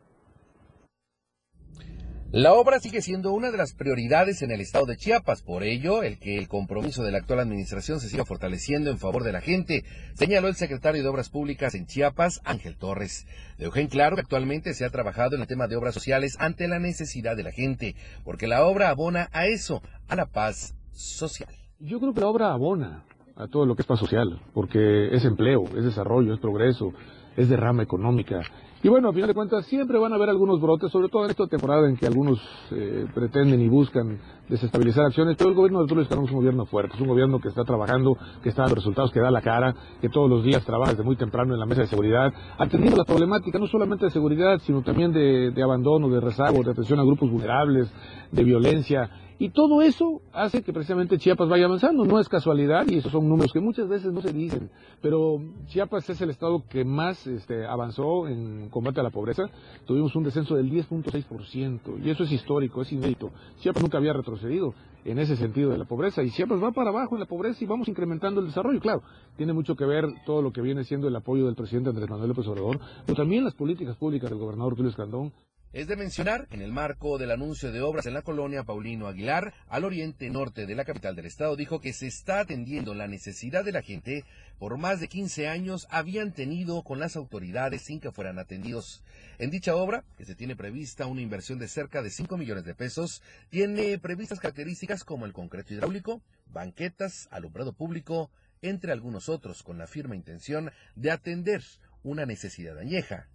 [2.37, 6.03] La obra sigue siendo una de las prioridades en el estado de Chiapas, por ello,
[6.03, 9.40] el que el compromiso de la actual administración se siga fortaleciendo en favor de la
[9.40, 13.29] gente, señaló el secretario de Obras Públicas en Chiapas, Ángel Torres.
[13.57, 16.66] Dejó en claro que actualmente se ha trabajado en el tema de obras sociales ante
[16.66, 17.94] la necesidad de la gente,
[18.25, 21.55] porque la obra abona a eso, a la paz social.
[21.79, 23.05] Yo creo que la obra abona
[23.37, 26.94] a todo lo que es paz social, porque es empleo, es desarrollo, es progreso,
[27.37, 28.40] es derrama económica,
[28.85, 31.31] y bueno, a final de cuentas siempre van a haber algunos brotes, sobre todo en
[31.31, 32.38] esta temporada en que algunos
[32.70, 36.94] eh, pretenden y buscan desestabilizar acciones, pero el gobierno de Tulio es un gobierno fuerte,
[36.94, 40.11] es un gobierno que está trabajando, que está dando resultados, que da la cara, que
[40.11, 43.59] todos los días trabaja desde muy temprano en la mesa de seguridad, atendiendo la problemática
[43.59, 47.31] no solamente de seguridad, sino también de, de abandono, de rezago, de atención a grupos
[47.31, 47.90] vulnerables,
[48.33, 52.05] de violencia, y todo eso hace que precisamente Chiapas vaya avanzando.
[52.05, 54.70] No es casualidad y esos son números que muchas veces no se dicen.
[55.03, 59.45] Pero Chiapas es el estado que más este, avanzó en combate a la pobreza.
[59.87, 63.31] Tuvimos un descenso del 10.6% y eso es histórico, es inédito.
[63.61, 67.15] Chiapas nunca había retrocedido en ese sentido de la pobreza y Chiapas va para abajo
[67.15, 68.81] en la pobreza y vamos incrementando el desarrollo.
[68.81, 69.03] Claro,
[69.37, 72.31] tiene mucho que ver todo lo que viene siendo el apoyo del presidente Andrés Manuel
[72.31, 75.33] López Obrador, pero también las políticas públicas del gobernador Tulio Escandón
[75.75, 79.53] Es de mencionar, en el marco del anuncio de obras en la colonia Paulino Aguilar,
[79.67, 83.65] al oriente norte de la capital del estado, dijo que se está atendiendo la necesidad
[83.65, 84.25] de la gente
[84.61, 89.03] por más de 15 años habían tenido con las autoridades sin que fueran atendidos.
[89.39, 92.77] En dicha obra, que se tiene prevista una inversión de cerca de 5 millones de
[92.77, 98.31] pesos, tiene previstas características como el concreto hidráulico, banquetas, alumbrado público,
[98.63, 101.65] entre algunos otros, con la firme intención de atender
[102.05, 103.27] una necesidad añeja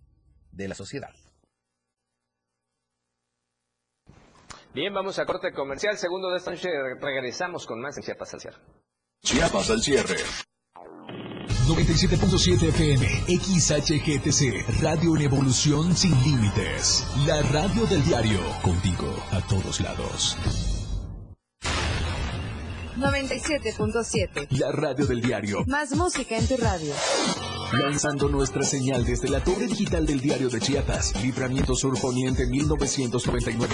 [0.54, 1.14] de la sociedad.
[4.74, 5.98] Bien, vamos a corte comercial.
[5.98, 6.70] Segundo de esta noche
[7.02, 8.58] regresamos con más en Chiapas al cierre.
[9.24, 10.16] Chiapas al cierre.
[11.68, 17.06] 97.7 FM, XHGTC, Radio en Evolución Sin Límites.
[17.28, 20.38] La radio del diario, contigo a todos lados.
[22.98, 24.48] 97.7.
[24.60, 25.64] La radio del diario.
[25.68, 26.94] Más música en tu radio.
[27.72, 33.74] Lanzando nuestra señal desde la torre digital del diario de Chiapas, Libramiento Sur Poniente 1999.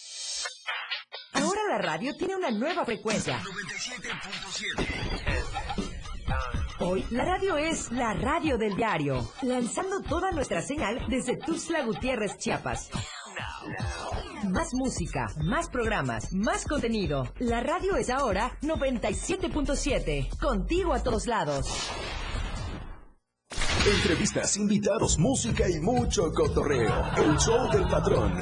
[1.71, 3.39] La radio tiene una nueva frecuencia.
[3.39, 4.85] 97.7.
[6.79, 12.37] Hoy la radio es la radio del diario, lanzando toda nuestra señal desde Tuxtla Gutiérrez,
[12.37, 12.89] Chiapas.
[14.49, 17.31] Más música, más programas, más contenido.
[17.39, 21.69] La radio es ahora 97.7, contigo a todos lados.
[23.85, 27.01] Entrevistas, invitados, música y mucho cotorreo.
[27.15, 28.41] El show del patrón.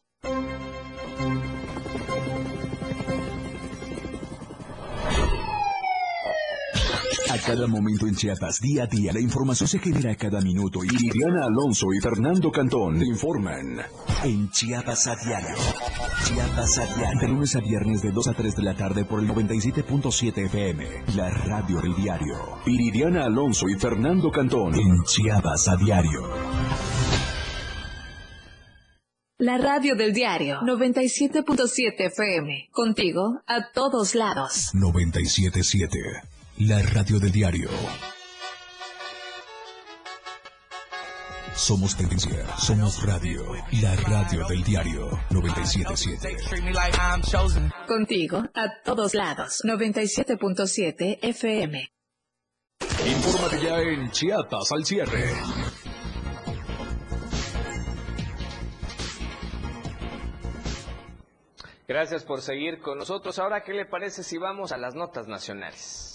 [7.45, 11.45] Cada momento en Chiapas, día a día, la información se genera cada minuto y Diana
[11.45, 13.79] Alonso y Fernando Cantón te informan
[14.23, 15.55] en Chiapas a diario.
[16.25, 17.19] Chiapas a diario.
[17.19, 20.85] De lunes a viernes de 2 a 3 de la tarde por el 97.7 FM,
[21.15, 22.35] la radio del diario.
[22.65, 26.29] Iridiana Alonso y Fernando Cantón en Chiapas a diario.
[29.41, 32.69] La radio del diario 97.7 FM.
[32.71, 34.69] Contigo a todos lados.
[34.75, 36.21] 97.7,
[36.67, 37.69] la radio del diario.
[41.55, 47.71] Somos tendencia, somos radio, la radio del diario 97.7.
[47.87, 49.63] Contigo a todos lados.
[49.65, 51.91] 97.7 FM.
[53.07, 55.33] Infórmate ya en Chiapas al cierre.
[61.87, 63.39] Gracias por seguir con nosotros.
[63.39, 66.10] Ahora, ¿qué le parece si vamos a las notas nacionales?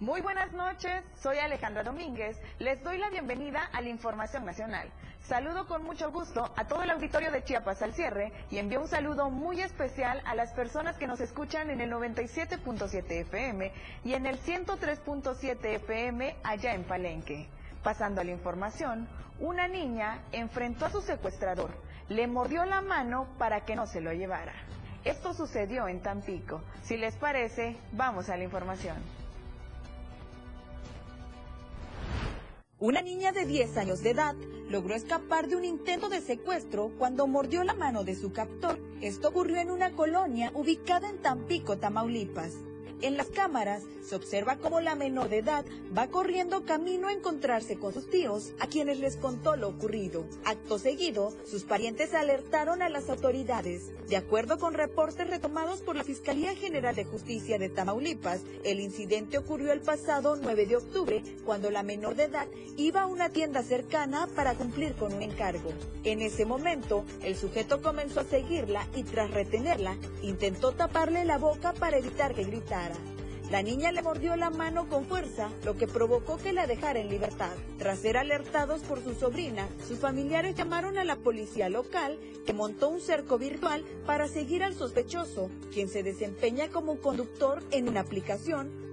[0.00, 2.36] Muy buenas noches, soy Alejandra Domínguez.
[2.58, 4.90] Les doy la bienvenida a la Información Nacional.
[5.22, 8.88] Saludo con mucho gusto a todo el auditorio de Chiapas al cierre y envío un
[8.88, 13.72] saludo muy especial a las personas que nos escuchan en el 97.7 FM
[14.04, 17.48] y en el 103.7 FM allá en Palenque.
[17.82, 19.08] Pasando a la información,
[19.40, 21.70] una niña enfrentó a su secuestrador,
[22.10, 24.52] le mordió la mano para que no se lo llevara.
[25.04, 26.60] Esto sucedió en Tampico.
[26.82, 28.96] Si les parece, vamos a la información.
[32.78, 34.36] Una niña de 10 años de edad
[34.68, 38.78] logró escapar de un intento de secuestro cuando mordió la mano de su captor.
[39.00, 42.52] Esto ocurrió en una colonia ubicada en Tampico, Tamaulipas.
[43.02, 47.76] En las cámaras se observa cómo la menor de edad va corriendo camino a encontrarse
[47.76, 50.24] con sus tíos, a quienes les contó lo ocurrido.
[50.44, 53.90] Acto seguido, sus parientes alertaron a las autoridades.
[54.08, 59.38] De acuerdo con reportes retomados por la Fiscalía General de Justicia de Tamaulipas, el incidente
[59.38, 63.62] ocurrió el pasado 9 de octubre, cuando la menor de edad iba a una tienda
[63.62, 65.72] cercana para cumplir con un encargo.
[66.04, 71.72] En ese momento, el sujeto comenzó a seguirla y tras retenerla, intentó taparle la boca
[71.72, 72.85] para evitar que gritara.
[73.50, 77.08] La niña le mordió la mano con fuerza, lo que provocó que la dejara en
[77.08, 77.52] libertad.
[77.78, 82.88] Tras ser alertados por su sobrina, sus familiares llamaron a la policía local, que montó
[82.88, 88.86] un cerco virtual para seguir al sospechoso, quien se desempeña como conductor en una aplicación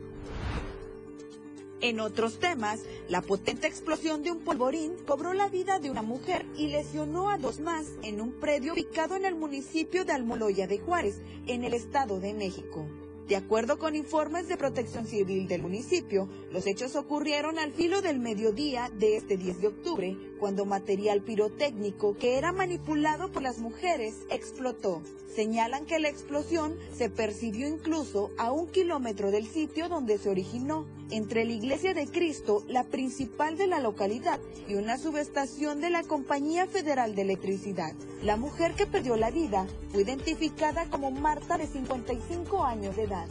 [1.84, 2.80] en otros temas,
[3.10, 7.38] la potente explosión de un polvorín cobró la vida de una mujer y lesionó a
[7.38, 11.74] dos más en un predio ubicado en el municipio de Almoloya de Juárez, en el
[11.74, 12.88] Estado de México.
[13.28, 18.20] De acuerdo con informes de protección civil del municipio, los hechos ocurrieron al filo del
[18.20, 24.26] mediodía de este 10 de octubre, cuando material pirotécnico que era manipulado por las mujeres
[24.30, 25.02] explotó.
[25.34, 30.86] Señalan que la explosión se percibió incluso a un kilómetro del sitio donde se originó,
[31.12, 36.04] entre la Iglesia de Cristo, la principal de la localidad, y una subestación de la
[36.04, 37.94] Compañía Federal de Electricidad.
[38.22, 43.28] La mujer que perdió la vida fue identificada como Marta de 55 años de edad.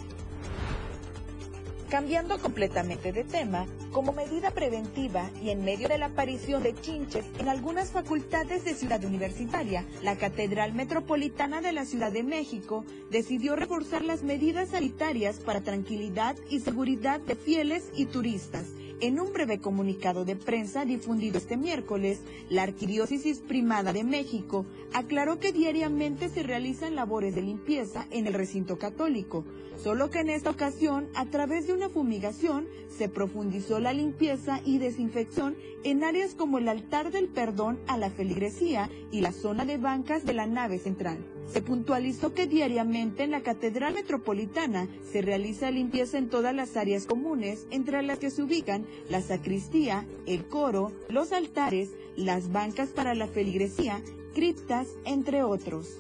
[1.92, 7.26] Cambiando completamente de tema, como medida preventiva y en medio de la aparición de chinches
[7.38, 13.57] en algunas facultades de Ciudad Universitaria, la Catedral Metropolitana de la Ciudad de México decidió
[13.57, 18.68] reforzar las medidas sanitarias para tranquilidad y seguridad de fieles y turistas.
[19.00, 25.38] En un breve comunicado de prensa difundido este miércoles, la Arquidiócesis Primada de México aclaró
[25.40, 29.44] que diariamente se realizan labores de limpieza en el recinto católico,
[29.83, 34.78] solo que en esta ocasión, a través de una fumigación, se profundizó la limpieza y
[34.78, 39.78] desinfección en áreas como el altar del perdón a la feligresía y la zona de
[39.78, 41.18] bancas de la nave central.
[41.50, 47.07] Se puntualizó que diariamente en la Catedral Metropolitana se realiza limpieza en todas las áreas
[47.07, 53.14] comunes, entre las que se ubican la sacristía, el coro, los altares, las bancas para
[53.14, 54.00] la feligresía,
[54.35, 55.98] criptas, entre otros.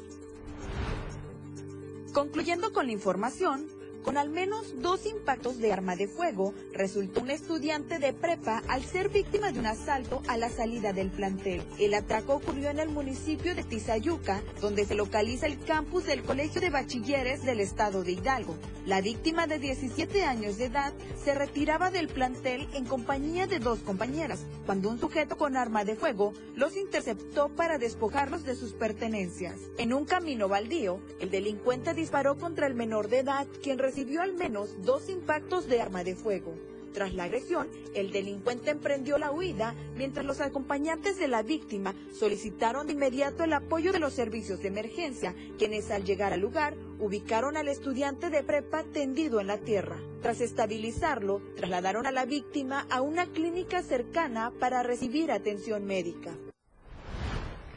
[2.12, 3.66] Concluyendo con la información,
[4.02, 8.84] con al menos dos impactos de arma de fuego, resultó un estudiante de prepa al
[8.84, 11.62] ser víctima de un asalto a la salida del plantel.
[11.78, 16.60] El ataque ocurrió en el municipio de Tizayuca, donde se localiza el campus del Colegio
[16.60, 18.56] de Bachilleres del Estado de Hidalgo.
[18.86, 23.80] La víctima de 17 años de edad se retiraba del plantel en compañía de dos
[23.80, 29.58] compañeras, cuando un sujeto con arma de fuego los interceptó para despojarlos de sus pertenencias.
[29.78, 33.78] En un camino baldío, el delincuente disparó contra el menor de edad, quien
[34.20, 36.54] al menos dos impactos de arma de fuego.
[36.92, 42.86] Tras la agresión, el delincuente emprendió la huida, mientras los acompañantes de la víctima solicitaron
[42.86, 47.56] de inmediato el apoyo de los servicios de emergencia, quienes al llegar al lugar ubicaron
[47.56, 49.98] al estudiante de prepa tendido en la tierra.
[50.20, 56.36] Tras estabilizarlo, trasladaron a la víctima a una clínica cercana para recibir atención médica.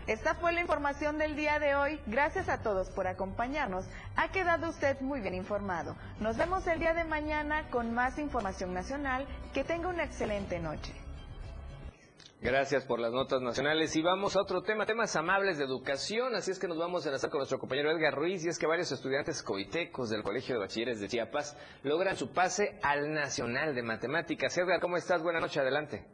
[0.08, 2.00] Esta fue la información del día de hoy.
[2.06, 3.86] Gracias a todos por acompañarnos.
[4.16, 5.96] Ha quedado usted muy bien informado.
[6.20, 9.26] Nos vemos el día de mañana con más información nacional.
[9.52, 10.94] Que tenga una excelente noche.
[12.40, 16.52] Gracias por las notas nacionales y vamos a otro tema, temas amables de educación, así
[16.52, 18.92] es que nos vamos a enlazar con nuestro compañero Edgar Ruiz y es que varios
[18.92, 24.56] estudiantes coitecos del Colegio de Bachilleres de Chiapas logran su pase al Nacional de Matemáticas.
[24.60, 25.24] Edgar, ¿cómo estás?
[25.24, 26.06] Buenas noches, adelante.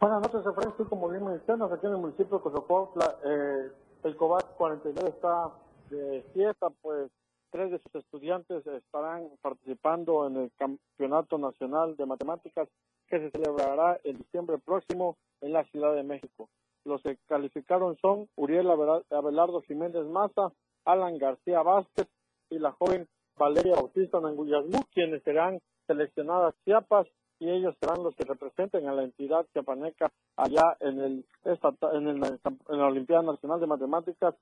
[0.00, 0.68] Buenas noches, Efraín.
[0.68, 3.72] Estoy como bien mencionas, aquí en el municipio de Cozocuautla, eh,
[4.04, 5.50] el COVAC 49 está
[5.90, 7.10] de fiesta, pues
[7.50, 12.68] tres de sus estudiantes estarán participando en el Campeonato Nacional de Matemáticas
[13.08, 16.48] que se celebrará en diciembre próximo en la Ciudad de México.
[16.84, 20.52] Los que calificaron son Uriel Abelardo Jiménez Maza,
[20.84, 22.06] Alan García Vázquez
[22.50, 25.58] y la joven Valeria Bautista Nanguyasmú, quienes serán
[25.88, 27.08] seleccionadas Chiapas
[27.40, 32.40] y ellos serán los que representen a la entidad chiapaneca allá en el, en, el,
[32.68, 34.34] en la Olimpiada Nacional de Matemáticas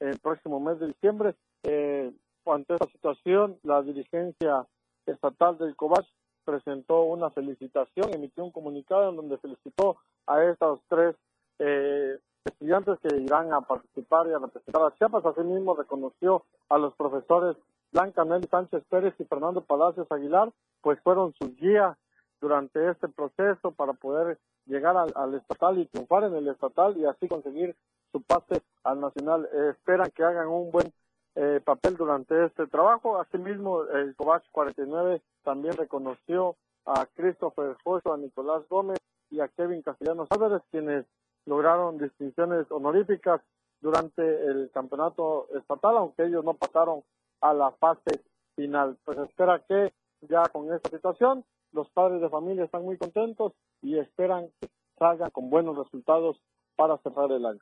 [0.00, 1.34] el próximo mes de diciembre.
[1.64, 2.12] Eh,
[2.46, 4.66] ante esta situación, la dirigencia
[5.06, 6.06] estatal del COVAC
[6.44, 11.14] presentó una felicitación, emitió un comunicado en donde felicitó a estos tres
[11.58, 15.26] eh, estudiantes que irán a participar y a representar a Chiapas.
[15.26, 17.56] Asimismo, reconoció a los profesores
[17.92, 21.96] Blanca Nelly Sánchez Pérez y Fernando Palacios Aguilar, pues fueron sus guías
[22.40, 27.26] durante este proceso para poder llegar al, estatal y triunfar en el estatal y así
[27.28, 27.76] conseguir
[28.12, 29.48] su pase al nacional.
[29.52, 30.92] Eh, esperan que hagan un buen
[31.34, 33.20] eh, papel durante este trabajo.
[33.20, 38.98] Asimismo, el COVAC 49 también reconoció a Christopher Joshua, a Nicolás Gómez
[39.30, 41.04] y a Kevin Castellanos Álvarez, quienes
[41.46, 43.40] lograron distinciones honoríficas
[43.80, 47.02] durante el campeonato estatal, aunque ellos no pasaron
[47.40, 48.22] a la fase
[48.56, 48.96] final.
[49.04, 53.52] Pues espera que ya con esta situación los padres de familia están muy contentos
[53.82, 56.40] y esperan que salgan con buenos resultados
[56.76, 57.60] para cerrar el año.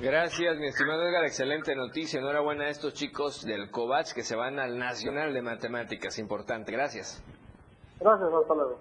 [0.00, 1.24] Gracias, mi estimado Edgar.
[1.24, 2.20] Excelente noticia.
[2.20, 6.18] Enhorabuena a estos chicos del COVACH que se van al Nacional de Matemáticas.
[6.18, 6.72] Importante.
[6.72, 7.22] Gracias.
[8.00, 8.80] Gracias, hasta luego.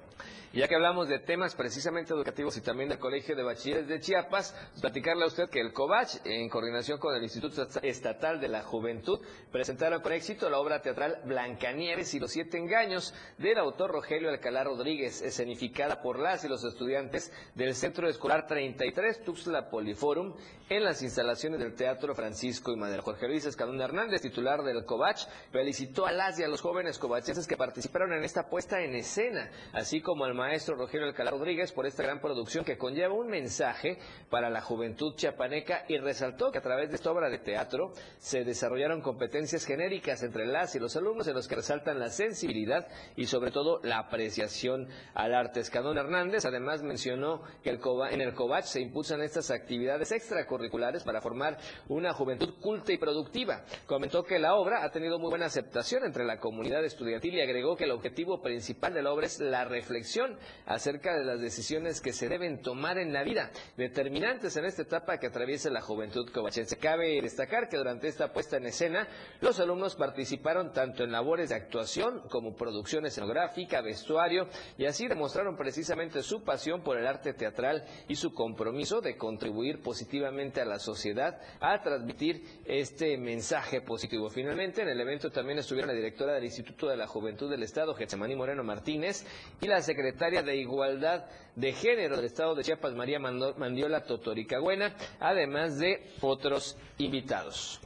[0.52, 4.56] Ya que hablamos de temas precisamente educativos y también del Colegio de Bachilleres de Chiapas,
[4.82, 9.20] platicarle a usted que el COVACH, en coordinación con el Instituto Estatal de la Juventud,
[9.52, 14.64] presentaron con éxito la obra teatral Blancanieves y los siete engaños del autor Rogelio Alcalá
[14.64, 20.34] Rodríguez, escenificada por las y los estudiantes del Centro Escolar 33 Tuxtla Poliforum
[20.68, 23.04] en las instalaciones del Teatro Francisco y Madero.
[23.04, 27.48] Jorge Luis Escalón Hernández, titular del COVACH, felicitó a las y a los jóvenes covachenses
[27.48, 31.86] que participaron en esta puesta en escena, así como al maestro Rogelio Alcalá Rodríguez por
[31.86, 36.62] esta gran producción que conlleva un mensaje para la juventud chiapaneca y resaltó que a
[36.62, 41.28] través de esta obra de teatro se desarrollaron competencias genéricas entre las y los alumnos
[41.28, 42.88] en los que resaltan la sensibilidad
[43.18, 45.60] y sobre todo la apreciación al arte.
[45.60, 51.58] Escadón Hernández además mencionó que en el COVACH se impulsan estas actividades extracurriculares para formar
[51.90, 53.66] una juventud culta y productiva.
[53.86, 57.76] Comentó que la obra ha tenido muy buena aceptación entre la comunidad estudiantil y agregó
[57.76, 60.29] que el objetivo principal de la obra es la reflexión
[60.66, 65.18] acerca de las decisiones que se deben tomar en la vida, determinantes en esta etapa
[65.18, 66.78] que atraviesa la juventud covachense.
[66.78, 69.08] Cabe destacar que durante esta puesta en escena,
[69.42, 75.56] los alumnos participaron tanto en labores de actuación como producción escenográfica, vestuario, y así demostraron
[75.58, 80.80] precisamente su pasión por el arte teatral y su compromiso de contribuir positivamente a la
[80.80, 84.30] sociedad a transmitir este mensaje positivo.
[84.30, 87.94] Finalmente, en el evento también estuvieron la directora del Instituto de la Juventud del Estado,
[87.94, 89.26] Getsemani Moreno Martínez,
[89.62, 94.94] y la secretaria secretaria de Igualdad de Género del Estado de Chiapas, María Mandiola Totoricagüena,
[95.20, 97.80] además de otros invitados.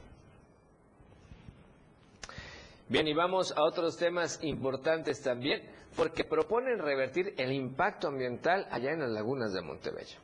[2.88, 5.62] Bien, y vamos a otros temas importantes también,
[5.96, 10.23] porque proponen revertir el impacto ambiental allá en las lagunas de Montebello.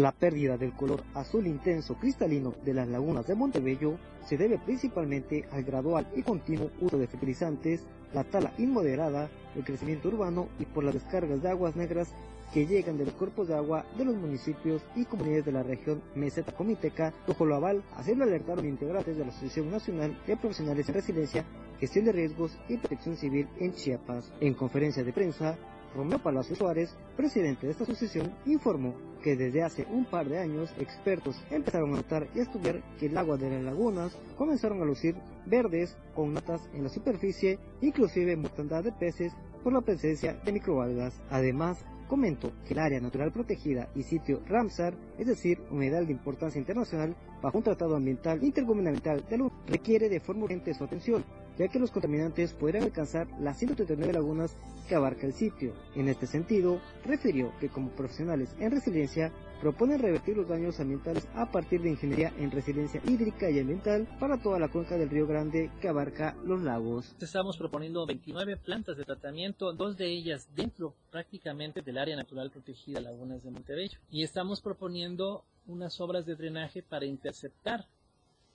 [0.00, 5.48] La pérdida del color azul intenso cristalino de las lagunas de Montebello se debe principalmente
[5.50, 7.84] al gradual y continuo uso de fertilizantes,
[8.14, 12.14] la tala inmoderada, el crecimiento urbano y por las descargas de aguas negras
[12.54, 16.00] que llegan de los cuerpos de agua de los municipios y comunidades de la región
[16.14, 20.88] Meseta Comiteca, bajo lo aval, así lo alertaron integrantes de la Asociación Nacional de Profesionales
[20.88, 21.44] en Resiliencia,
[21.80, 24.32] Gestión de Riesgos y Protección Civil en Chiapas.
[24.40, 25.58] En conferencia de prensa,
[25.94, 30.72] Romeo Palacio Suárez, presidente de esta asociación, informó que desde hace un par de años
[30.78, 34.84] expertos empezaron a notar y a estudiar que el agua de las lagunas comenzaron a
[34.84, 35.16] lucir
[35.46, 39.32] verdes con notas en la superficie, inclusive mortandad de peces
[39.62, 41.20] por la presencia de microalgas.
[41.30, 46.58] Además, comentó que el área natural protegida y sitio Ramsar, es decir, humedal de importancia
[46.58, 51.24] internacional, bajo un tratado ambiental intergubernamental de luz, requiere de forma urgente su atención,
[51.58, 54.56] ya que los contaminantes podrían alcanzar las 139 lagunas
[54.88, 55.74] que abarca el sitio.
[55.94, 61.50] En este sentido, refirió que como profesionales en resiliencia proponen revertir los daños ambientales a
[61.50, 65.70] partir de ingeniería en resiliencia hídrica y ambiental para toda la cuenca del Río Grande
[65.80, 67.14] que abarca los lagos.
[67.20, 73.00] Estamos proponiendo 29 plantas de tratamiento, dos de ellas dentro prácticamente del área natural protegida
[73.00, 73.98] Lagunas de Montebello.
[74.10, 77.86] Y estamos proponiendo unas obras de drenaje para interceptar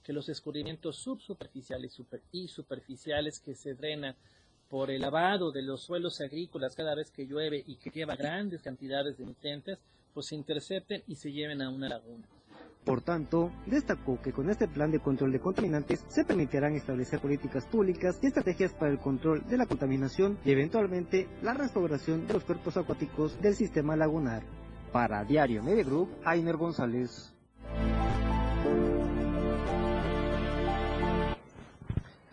[0.03, 1.97] que los escurrimientos subsuperficiales
[2.31, 4.15] y superficiales que se drenan
[4.69, 8.61] por el lavado de los suelos agrícolas cada vez que llueve y que lleva grandes
[8.61, 9.79] cantidades de nutrientes,
[10.13, 12.27] pues se intercepten y se lleven a una laguna.
[12.85, 17.65] Por tanto, destacó que con este plan de control de contaminantes se permitirán establecer políticas
[17.65, 22.43] públicas y estrategias para el control de la contaminación y eventualmente la restauración de los
[22.43, 24.43] cuerpos acuáticos del sistema lagunar.
[24.91, 27.32] Para Diario Media Group, Ainer González.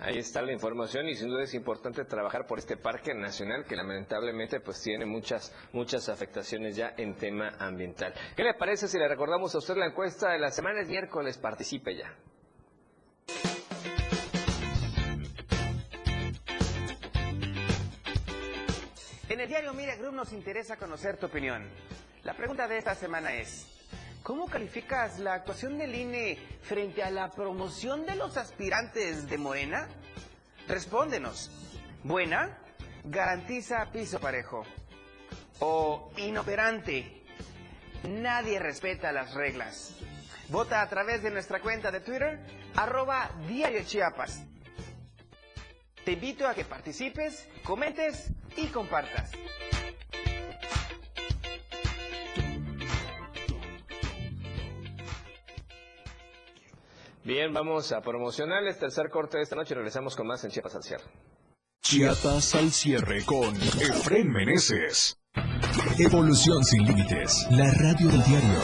[0.03, 3.77] Ahí está la información y sin duda es importante trabajar por este parque nacional que
[3.77, 8.15] lamentablemente pues tiene muchas muchas afectaciones ya en tema ambiental.
[8.35, 10.81] ¿Qué le parece si le recordamos a usted la encuesta de la semana?
[10.81, 12.17] Es miércoles, participe ya.
[19.29, 21.69] En el diario Mira Group nos interesa conocer tu opinión.
[22.25, 23.80] La pregunta de esta semana es,
[24.23, 29.89] ¿Cómo calificas la actuación del INE frente a la promoción de los aspirantes de Morena?
[30.69, 31.51] Respóndenos.
[32.05, 32.59] ¿Buena?
[33.05, 34.65] Garantiza piso parejo.
[35.61, 37.25] ¿O inoperante?
[38.09, 39.95] Nadie respeta las reglas.
[40.49, 42.41] Vota a través de nuestra cuenta de Twitter,
[42.77, 44.43] arroba Diario Chiapas.
[46.05, 49.33] Te invito a que participes, comentes y compartas.
[57.31, 59.73] Bien, vamos a promocionarles tercer corte de esta noche.
[59.73, 61.05] Regresamos con más en Chiapas al cierre.
[61.81, 65.17] Chiapas al cierre con Efren Meneses.
[66.01, 67.47] Evolución sin límites.
[67.53, 68.59] La radio del diario.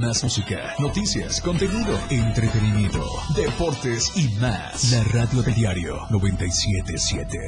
[0.00, 3.04] Más música, noticias, contenido, entretenimiento,
[3.36, 4.90] deportes y más.
[4.90, 7.38] La radio del diario 977.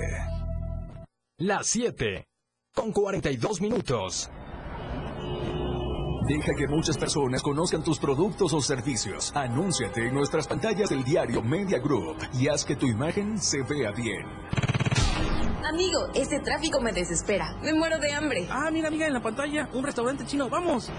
[1.39, 2.27] Las 7.
[2.75, 4.31] Con 42 minutos.
[6.27, 9.33] Deja que muchas personas conozcan tus productos o servicios.
[9.35, 13.91] Anúnciate en nuestras pantallas del diario Media Group y haz que tu imagen se vea
[13.93, 14.27] bien.
[15.65, 17.57] Amigo, este tráfico me desespera.
[17.63, 18.47] Me muero de hambre.
[18.51, 20.49] Ah, mira, amiga, en la pantalla, un restaurante chino.
[20.49, 20.91] ¡Vamos!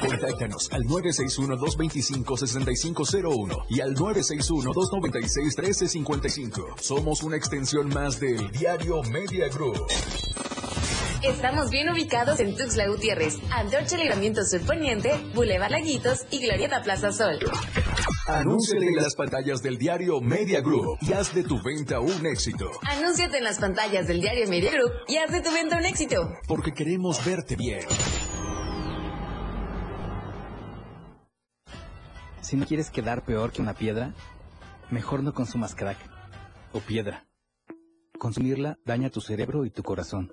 [0.00, 6.80] Contáctanos al 961-225-6501 y al 961-296-1355.
[6.80, 9.76] Somos una extensión más del diario Media Group.
[11.22, 17.12] Estamos bien ubicados en Tuxtla Gutiérrez, Antorcha Libramiento Sur Poniente, Boulevard Laguitos y Glorieta Plaza
[17.12, 17.38] Sol.
[18.26, 22.70] Anúnciate en las pantallas del diario Media Group y haz de tu venta un éxito.
[22.88, 26.32] Anúnciate en las pantallas del diario Media Group y haz de tu venta un éxito.
[26.48, 27.80] Porque queremos verte bien.
[32.40, 34.14] Si no quieres quedar peor que una piedra,
[34.90, 35.98] mejor no consumas crack
[36.72, 37.26] o piedra.
[38.18, 40.32] Consumirla daña tu cerebro y tu corazón,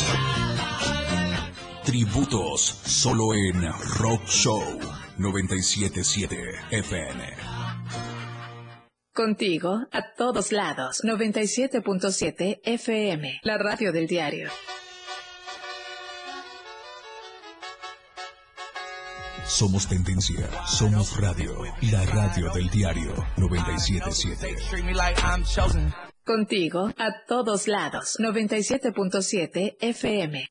[1.91, 4.63] Tributos solo en Rock Show
[5.17, 6.37] 977
[6.71, 7.23] FM.
[9.13, 11.01] Contigo a todos lados.
[11.03, 13.41] 97.7 FM.
[13.43, 14.49] La radio del diario.
[19.45, 21.61] Somos tendencia, somos radio,
[21.91, 24.63] la radio del diario 977.
[26.23, 28.15] Contigo a todos lados.
[28.17, 30.47] 97.7 FM.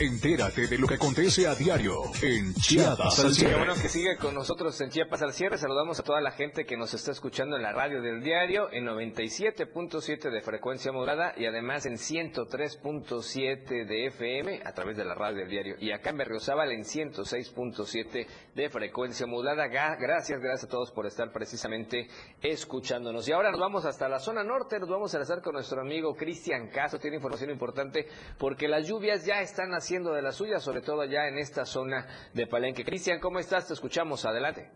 [0.00, 3.56] Entérate de lo que acontece a diario en Chiapas al Qué cierre.
[3.58, 5.58] bueno que sigue con nosotros en Chiapas al cierre.
[5.58, 8.84] Saludamos a toda la gente que nos está escuchando en la radio del diario en
[8.86, 15.38] 97.7 de frecuencia modulada y además en 103.7 de FM a través de la radio
[15.38, 15.76] del diario.
[15.78, 19.68] Y acá en Berriozábal en 106.7 de frecuencia modulada.
[19.68, 22.08] Gracias, gracias a todos por estar precisamente
[22.40, 23.28] escuchándonos.
[23.28, 24.80] Y ahora nos vamos hasta la zona norte.
[24.80, 26.98] Nos vamos a enlazar con nuestro amigo Cristian Caso.
[26.98, 31.28] Tiene información importante porque las lluvias ya están haciendo de las suyas, sobre todo allá
[31.28, 32.82] en esta zona de Palenque.
[32.82, 33.68] Cristian, ¿cómo estás?
[33.68, 34.24] Te escuchamos.
[34.24, 34.70] Adelante.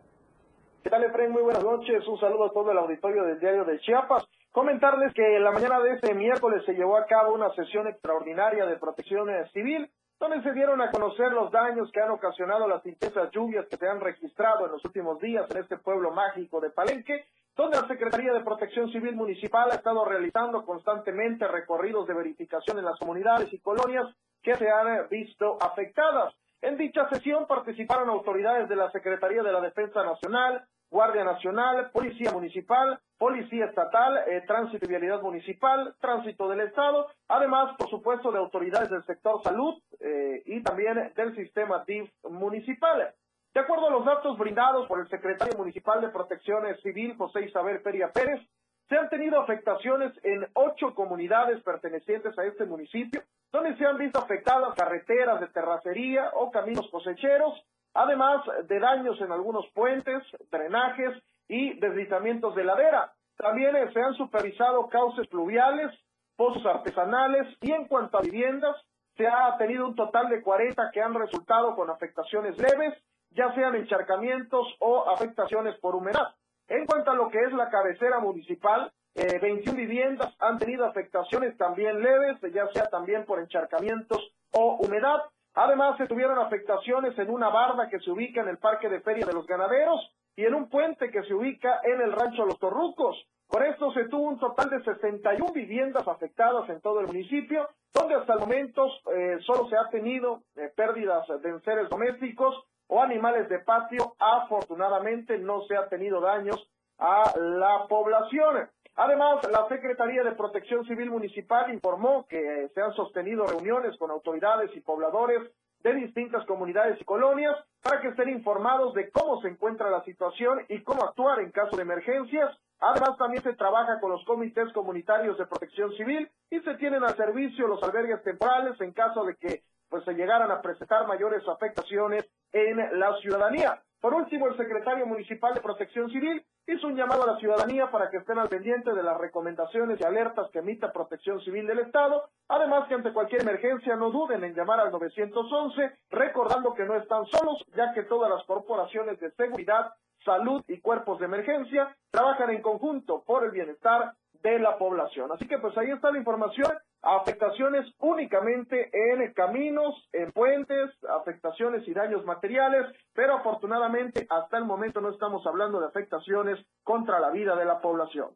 [0.83, 1.33] ¿Qué tal, Efraín?
[1.33, 2.07] Muy buenas noches.
[2.07, 4.25] Un saludo a todo el auditorio del diario de Chiapas.
[4.53, 8.67] Comentarles que en la mañana de este miércoles se llevó a cabo una sesión extraordinaria
[8.67, 9.91] de protección civil,
[10.21, 13.89] donde se dieron a conocer los daños que han ocasionado las intensas lluvias que se
[13.89, 17.25] han registrado en los últimos días en este pueblo mágico de Palenque,
[17.57, 22.85] donde la Secretaría de Protección Civil Municipal ha estado realizando constantemente recorridos de verificación en
[22.85, 24.07] las comunidades y colonias
[24.47, 26.33] que se han visto afectadas.
[26.63, 32.31] En dicha sesión participaron autoridades de la Secretaría de la Defensa Nacional, Guardia Nacional, Policía
[32.31, 38.39] Municipal, Policía Estatal, eh, Tránsito y Vialidad Municipal, Tránsito del Estado, además, por supuesto, de
[38.39, 43.13] autoridades del sector salud eh, y también del sistema DIF municipal.
[43.53, 47.83] De acuerdo a los datos brindados por el secretario municipal de Protección Civil, José Isabel
[47.83, 48.41] Peria Pérez,
[48.89, 53.23] se han tenido afectaciones en ocho comunidades pertenecientes a este municipio,
[53.53, 57.55] donde se han visto afectadas carreteras de terracería o caminos cosecheros,
[57.95, 63.13] además de daños en algunos puentes, drenajes y deslizamientos de ladera.
[63.37, 65.93] También eh, se han supervisado cauces pluviales,
[66.37, 68.77] pozos artesanales y en cuanto a viviendas,
[69.17, 72.95] se ha tenido un total de 40 que han resultado con afectaciones leves
[73.31, 76.35] ya sean encharcamientos o afectaciones por humedad.
[76.69, 81.57] En cuanto a lo que es la cabecera municipal, eh, 21 viviendas han tenido afectaciones
[81.57, 85.23] también leves, ya sea también por encharcamientos o humedad.
[85.55, 89.25] Además, se tuvieron afectaciones en una barda que se ubica en el Parque de Feria
[89.25, 93.17] de los Ganaderos y en un puente que se ubica en el Rancho Los Torrucos.
[93.49, 98.17] Por esto se tuvo un total de 61 viviendas afectadas en todo el municipio, donde
[98.17, 102.55] hasta el momento eh, solo se ha tenido eh, pérdidas de enseres domésticos
[102.89, 104.15] o animales de patio.
[104.19, 106.69] Afortunadamente no se ha tenido daños
[106.99, 108.69] a la población.
[108.97, 114.75] Además, la Secretaría de Protección Civil Municipal informó que se han sostenido reuniones con autoridades
[114.75, 115.43] y pobladores
[115.83, 120.65] de distintas comunidades y colonias para que estén informados de cómo se encuentra la situación
[120.69, 122.57] y cómo actuar en caso de emergencias.
[122.81, 127.17] Además, también se trabaja con los comités comunitarios de protección civil y se tienen al
[127.17, 132.25] servicio los albergues temporales en caso de que pues se llegaran a presentar mayores afectaciones
[132.53, 133.81] en la ciudadanía.
[134.01, 138.11] Por último, el secretario municipal de Protección Civil hizo un llamado a la ciudadanía para
[138.11, 142.29] que estén al pendiente de las recomendaciones y alertas que emita Protección Civil del Estado,
[142.49, 147.25] además que ante cualquier emergencia no duden en llamar al 911, recordando que no están
[147.27, 149.93] solos, ya que todas las corporaciones de seguridad,
[150.25, 154.13] salud y cuerpos de emergencia trabajan en conjunto por el bienestar
[154.43, 155.31] de la población.
[155.33, 156.73] Así que pues ahí está la información,
[157.07, 165.01] afectaciones únicamente en caminos, en puentes, afectaciones y daños materiales, pero afortunadamente hasta el momento
[165.01, 168.31] no estamos hablando de afectaciones contra la vida de la población.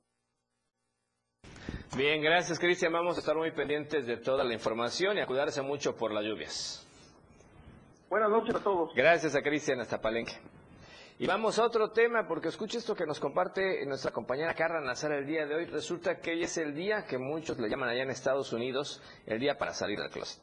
[1.97, 2.93] Bien, gracias Cristian.
[2.93, 6.25] Vamos a estar muy pendientes de toda la información y a cuidarse mucho por las
[6.25, 6.87] lluvias.
[8.09, 8.95] Buenas noches a todos.
[8.95, 10.33] Gracias a Cristian hasta Palenque.
[11.21, 15.13] Y vamos a otro tema, porque escuche esto que nos comparte nuestra compañera Carla Nazar
[15.13, 15.67] el día de hoy.
[15.67, 19.59] Resulta que es el día que muchos le llaman allá en Estados Unidos, el día
[19.59, 20.41] para salir del closet.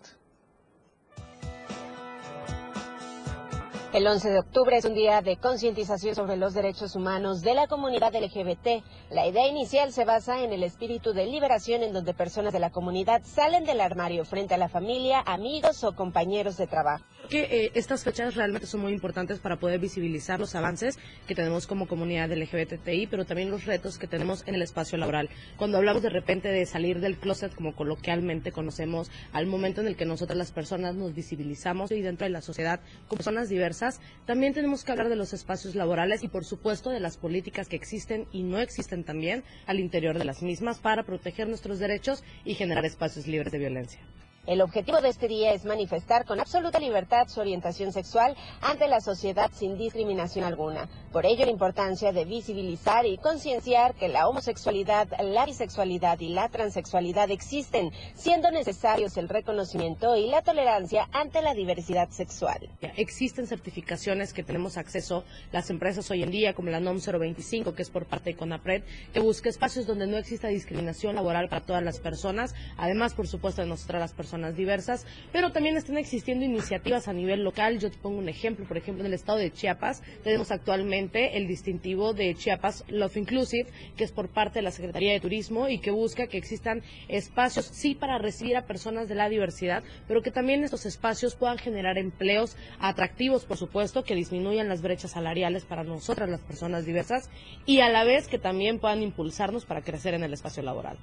[3.91, 7.65] El 11 de octubre es un día de concientización sobre los derechos humanos de la
[7.65, 8.83] comunidad LGBT.
[9.09, 12.71] La idea inicial se basa en el espíritu de liberación en donde personas de la
[12.71, 17.71] comunidad salen del armario frente a la familia, amigos o compañeros de trabajo que eh,
[17.75, 20.97] estas fechas realmente son muy importantes para poder visibilizar los avances
[21.27, 25.29] que tenemos como comunidad LGBTI, pero también los retos que tenemos en el espacio laboral.
[25.57, 29.97] Cuando hablamos de repente de salir del closet, como coloquialmente conocemos, al momento en el
[29.97, 34.53] que nosotras las personas nos visibilizamos y dentro de la sociedad como personas diversas, también
[34.53, 38.27] tenemos que hablar de los espacios laborales y por supuesto de las políticas que existen
[38.31, 42.85] y no existen también al interior de las mismas para proteger nuestros derechos y generar
[42.85, 43.99] espacios libres de violencia.
[44.47, 49.01] El objetivo de este día es manifestar con absoluta libertad su orientación sexual ante la
[49.01, 50.87] sociedad sin discriminación alguna.
[51.11, 56.47] Por ello, la importancia de visibilizar y concienciar que la homosexualidad, la bisexualidad y la
[56.47, 62.69] transexualidad existen, siendo necesarios el reconocimiento y la tolerancia ante la diversidad sexual.
[62.95, 67.81] Existen certificaciones que tenemos acceso las empresas hoy en día, como la NOM 025, que
[67.81, 71.83] es por parte de CONAPRED, que busca espacios donde no exista discriminación laboral para todas
[71.83, 77.07] las personas, además, por supuesto, de nosotras las personas diversas, pero también están existiendo iniciativas
[77.07, 77.79] a nivel local.
[77.79, 81.47] Yo te pongo un ejemplo, por ejemplo, en el estado de Chiapas tenemos actualmente el
[81.47, 85.79] distintivo de Chiapas Love Inclusive, que es por parte de la Secretaría de Turismo y
[85.79, 90.31] que busca que existan espacios, sí, para recibir a personas de la diversidad, pero que
[90.31, 95.83] también estos espacios puedan generar empleos atractivos, por supuesto, que disminuyan las brechas salariales para
[95.83, 97.29] nosotras, las personas diversas,
[97.65, 100.97] y a la vez que también puedan impulsarnos para crecer en el espacio laboral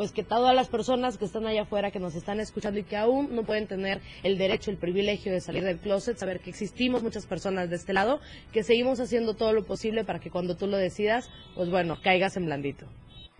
[0.00, 2.96] pues que todas las personas que están allá afuera, que nos están escuchando y que
[2.96, 7.02] aún no pueden tener el derecho, el privilegio de salir del closet, saber que existimos
[7.02, 8.18] muchas personas de este lado,
[8.50, 12.38] que seguimos haciendo todo lo posible para que cuando tú lo decidas, pues bueno, caigas
[12.38, 12.86] en blandito.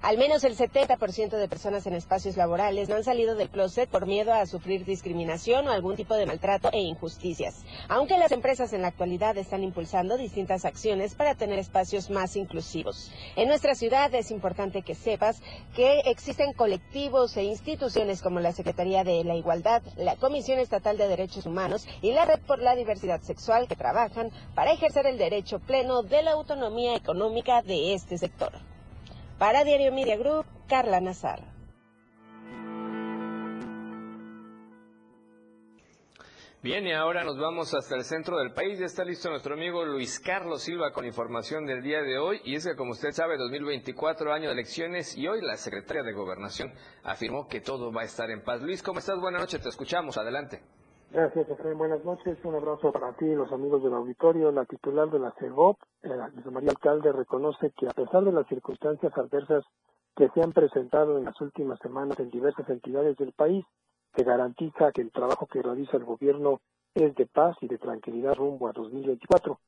[0.02, 4.06] Al menos el 70% de personas en espacios laborales no han salido del closet por
[4.06, 8.80] miedo a sufrir discriminación o algún tipo de maltrato e injusticias, aunque las empresas en
[8.80, 13.12] la actualidad están impulsando distintas acciones para tener espacios más inclusivos.
[13.36, 15.42] En nuestra ciudad es importante que sepas
[15.76, 21.08] que existen colectivos e instituciones como la Secretaría de la Igualdad, la Comisión Estatal de
[21.08, 25.58] Derechos Humanos y la Red por la Diversidad Sexual que trabajan para ejercer el derecho
[25.58, 28.52] pleno de la autonomía económica de este sector.
[29.40, 31.40] Para Diario Media Group, Carla Nazar.
[36.62, 38.78] Bien, y ahora nos vamos hasta el centro del país.
[38.78, 42.42] Ya está listo nuestro amigo Luis Carlos Silva con información del día de hoy.
[42.44, 46.12] Y es que, como usted sabe, 2024, año de elecciones, y hoy la secretaria de
[46.12, 48.60] Gobernación afirmó que todo va a estar en paz.
[48.60, 49.18] Luis, ¿cómo estás?
[49.18, 50.18] Buenas noches, te escuchamos.
[50.18, 50.60] Adelante.
[51.12, 51.76] Gracias, Efraín.
[51.76, 52.38] Buenas noches.
[52.44, 54.52] Un abrazo para ti y los amigos del auditorio.
[54.52, 56.08] La titular de la CEGOP, eh,
[56.52, 59.64] María Alcalde, reconoce que a pesar de las circunstancias adversas
[60.14, 63.64] que se han presentado en las últimas semanas en diversas entidades del país,
[64.14, 66.60] se garantiza que el trabajo que realiza el gobierno
[66.94, 69.58] es de paz y de tranquilidad rumbo a 2024,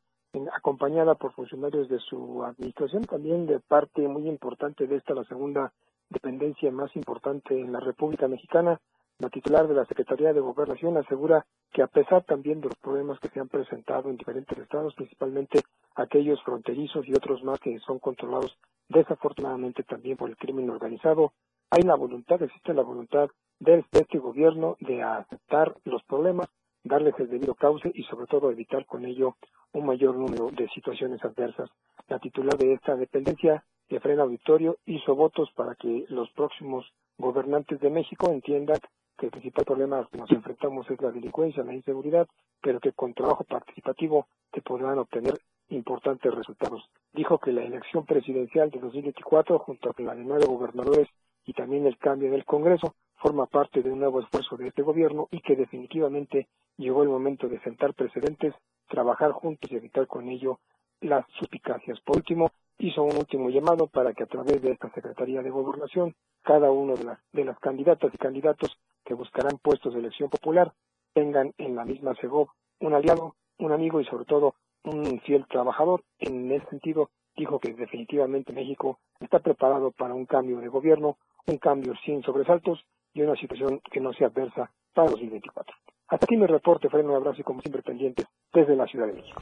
[0.52, 5.72] acompañada por funcionarios de su administración, también de parte muy importante de esta, la segunda
[6.08, 8.80] dependencia más importante en la República Mexicana,
[9.18, 13.20] la titular de la Secretaría de Gobernación asegura que a pesar también de los problemas
[13.20, 15.60] que se han presentado en diferentes estados, principalmente
[15.94, 18.58] aquellos fronterizos y otros más que son controlados
[18.88, 21.32] desafortunadamente también por el crimen organizado,
[21.70, 26.48] hay la voluntad, existe la voluntad de este gobierno de aceptar los problemas,
[26.84, 29.36] darles el debido cauce y sobre todo evitar con ello
[29.72, 31.70] un mayor número de situaciones adversas.
[32.08, 33.64] La titular de esta dependencia,
[34.00, 36.84] frena Auditorio, hizo votos para que los próximos
[37.18, 38.78] gobernantes de México entiendan
[39.16, 42.26] que el principal problema que nos enfrentamos es la delincuencia, la inseguridad,
[42.60, 46.88] pero que con trabajo participativo se podrán obtener importantes resultados.
[47.12, 51.08] Dijo que la elección presidencial de 2024, junto con la de nueve gobernadores
[51.44, 55.28] y también el cambio del Congreso, forma parte de un nuevo esfuerzo de este gobierno
[55.30, 58.54] y que definitivamente llegó el momento de sentar precedentes,
[58.88, 60.58] trabajar juntos y evitar con ello
[61.00, 62.00] las suspicacias.
[62.00, 66.14] Por último, hizo un último llamado para que a través de esta Secretaría de Gobernación,
[66.42, 70.72] cada uno de las, de las candidatas y candidatos que buscarán puestos de elección popular
[71.12, 72.48] tengan en la misma SEGOV
[72.80, 76.02] un aliado, un amigo y sobre todo un fiel trabajador.
[76.18, 81.58] En ese sentido, dijo que definitivamente México está preparado para un cambio de gobierno, un
[81.58, 82.84] cambio sin sobresaltos
[83.14, 85.74] y una situación que no sea adversa para 2024.
[86.08, 89.14] Hasta aquí mi reporte, Freno, un abrazo y como siempre pendientes desde la Ciudad de
[89.14, 89.40] México.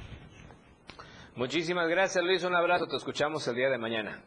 [1.37, 4.23] Muchísimas gracias Luis, un abrazo, te escuchamos el día de mañana.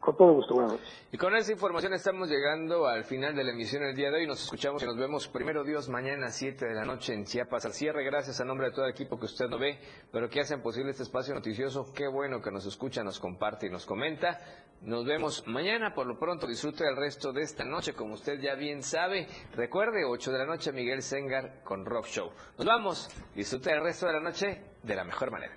[0.00, 0.78] Con todo gusto, bueno.
[1.10, 4.26] Y con esa información estamos llegando al final de la emisión el día de hoy.
[4.26, 7.64] Nos escuchamos y nos vemos primero Dios mañana a 7 de la noche en Chiapas
[7.64, 8.04] al cierre.
[8.04, 9.78] Gracias a nombre de todo el equipo que usted no ve,
[10.12, 11.92] pero que hacen posible este espacio noticioso.
[11.92, 14.38] Qué bueno que nos escucha, nos comparte y nos comenta.
[14.82, 15.92] Nos vemos mañana.
[15.92, 19.26] Por lo pronto disfrute el resto de esta noche, como usted ya bien sabe.
[19.54, 22.30] Recuerde, 8 de la noche Miguel Sengar con Rock Show.
[22.58, 23.08] Nos vamos.
[23.34, 25.56] Disfrute el resto de la noche de la mejor manera.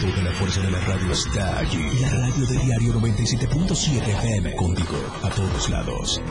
[0.00, 1.82] Toda la fuerza de la radio está allí.
[2.00, 4.56] La radio del diario 97.7 FM.
[4.56, 6.22] Contigo a todos lados.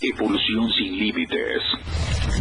[0.00, 1.60] Evolución sin límites.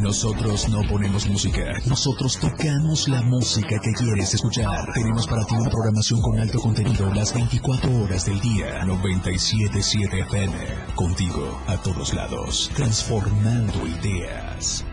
[0.02, 1.82] Nosotros no ponemos música.
[1.88, 4.94] Nosotros tocamos la música que quieres escuchar.
[4.94, 8.80] Tenemos para ti una programación con alto contenido las 24 horas del día.
[8.86, 10.56] 97.7 FM.
[10.96, 12.72] Contigo a todos lados.
[12.76, 14.86] Transformando ideas.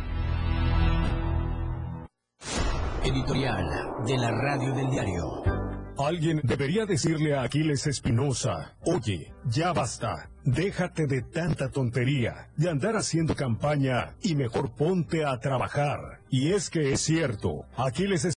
[3.07, 5.43] Editorial de la radio del diario.
[5.97, 12.97] Alguien debería decirle a Aquiles Espinosa, oye, ya basta, déjate de tanta tontería, de andar
[12.97, 16.21] haciendo campaña y mejor ponte a trabajar.
[16.31, 18.25] Y es que es cierto, Aquiles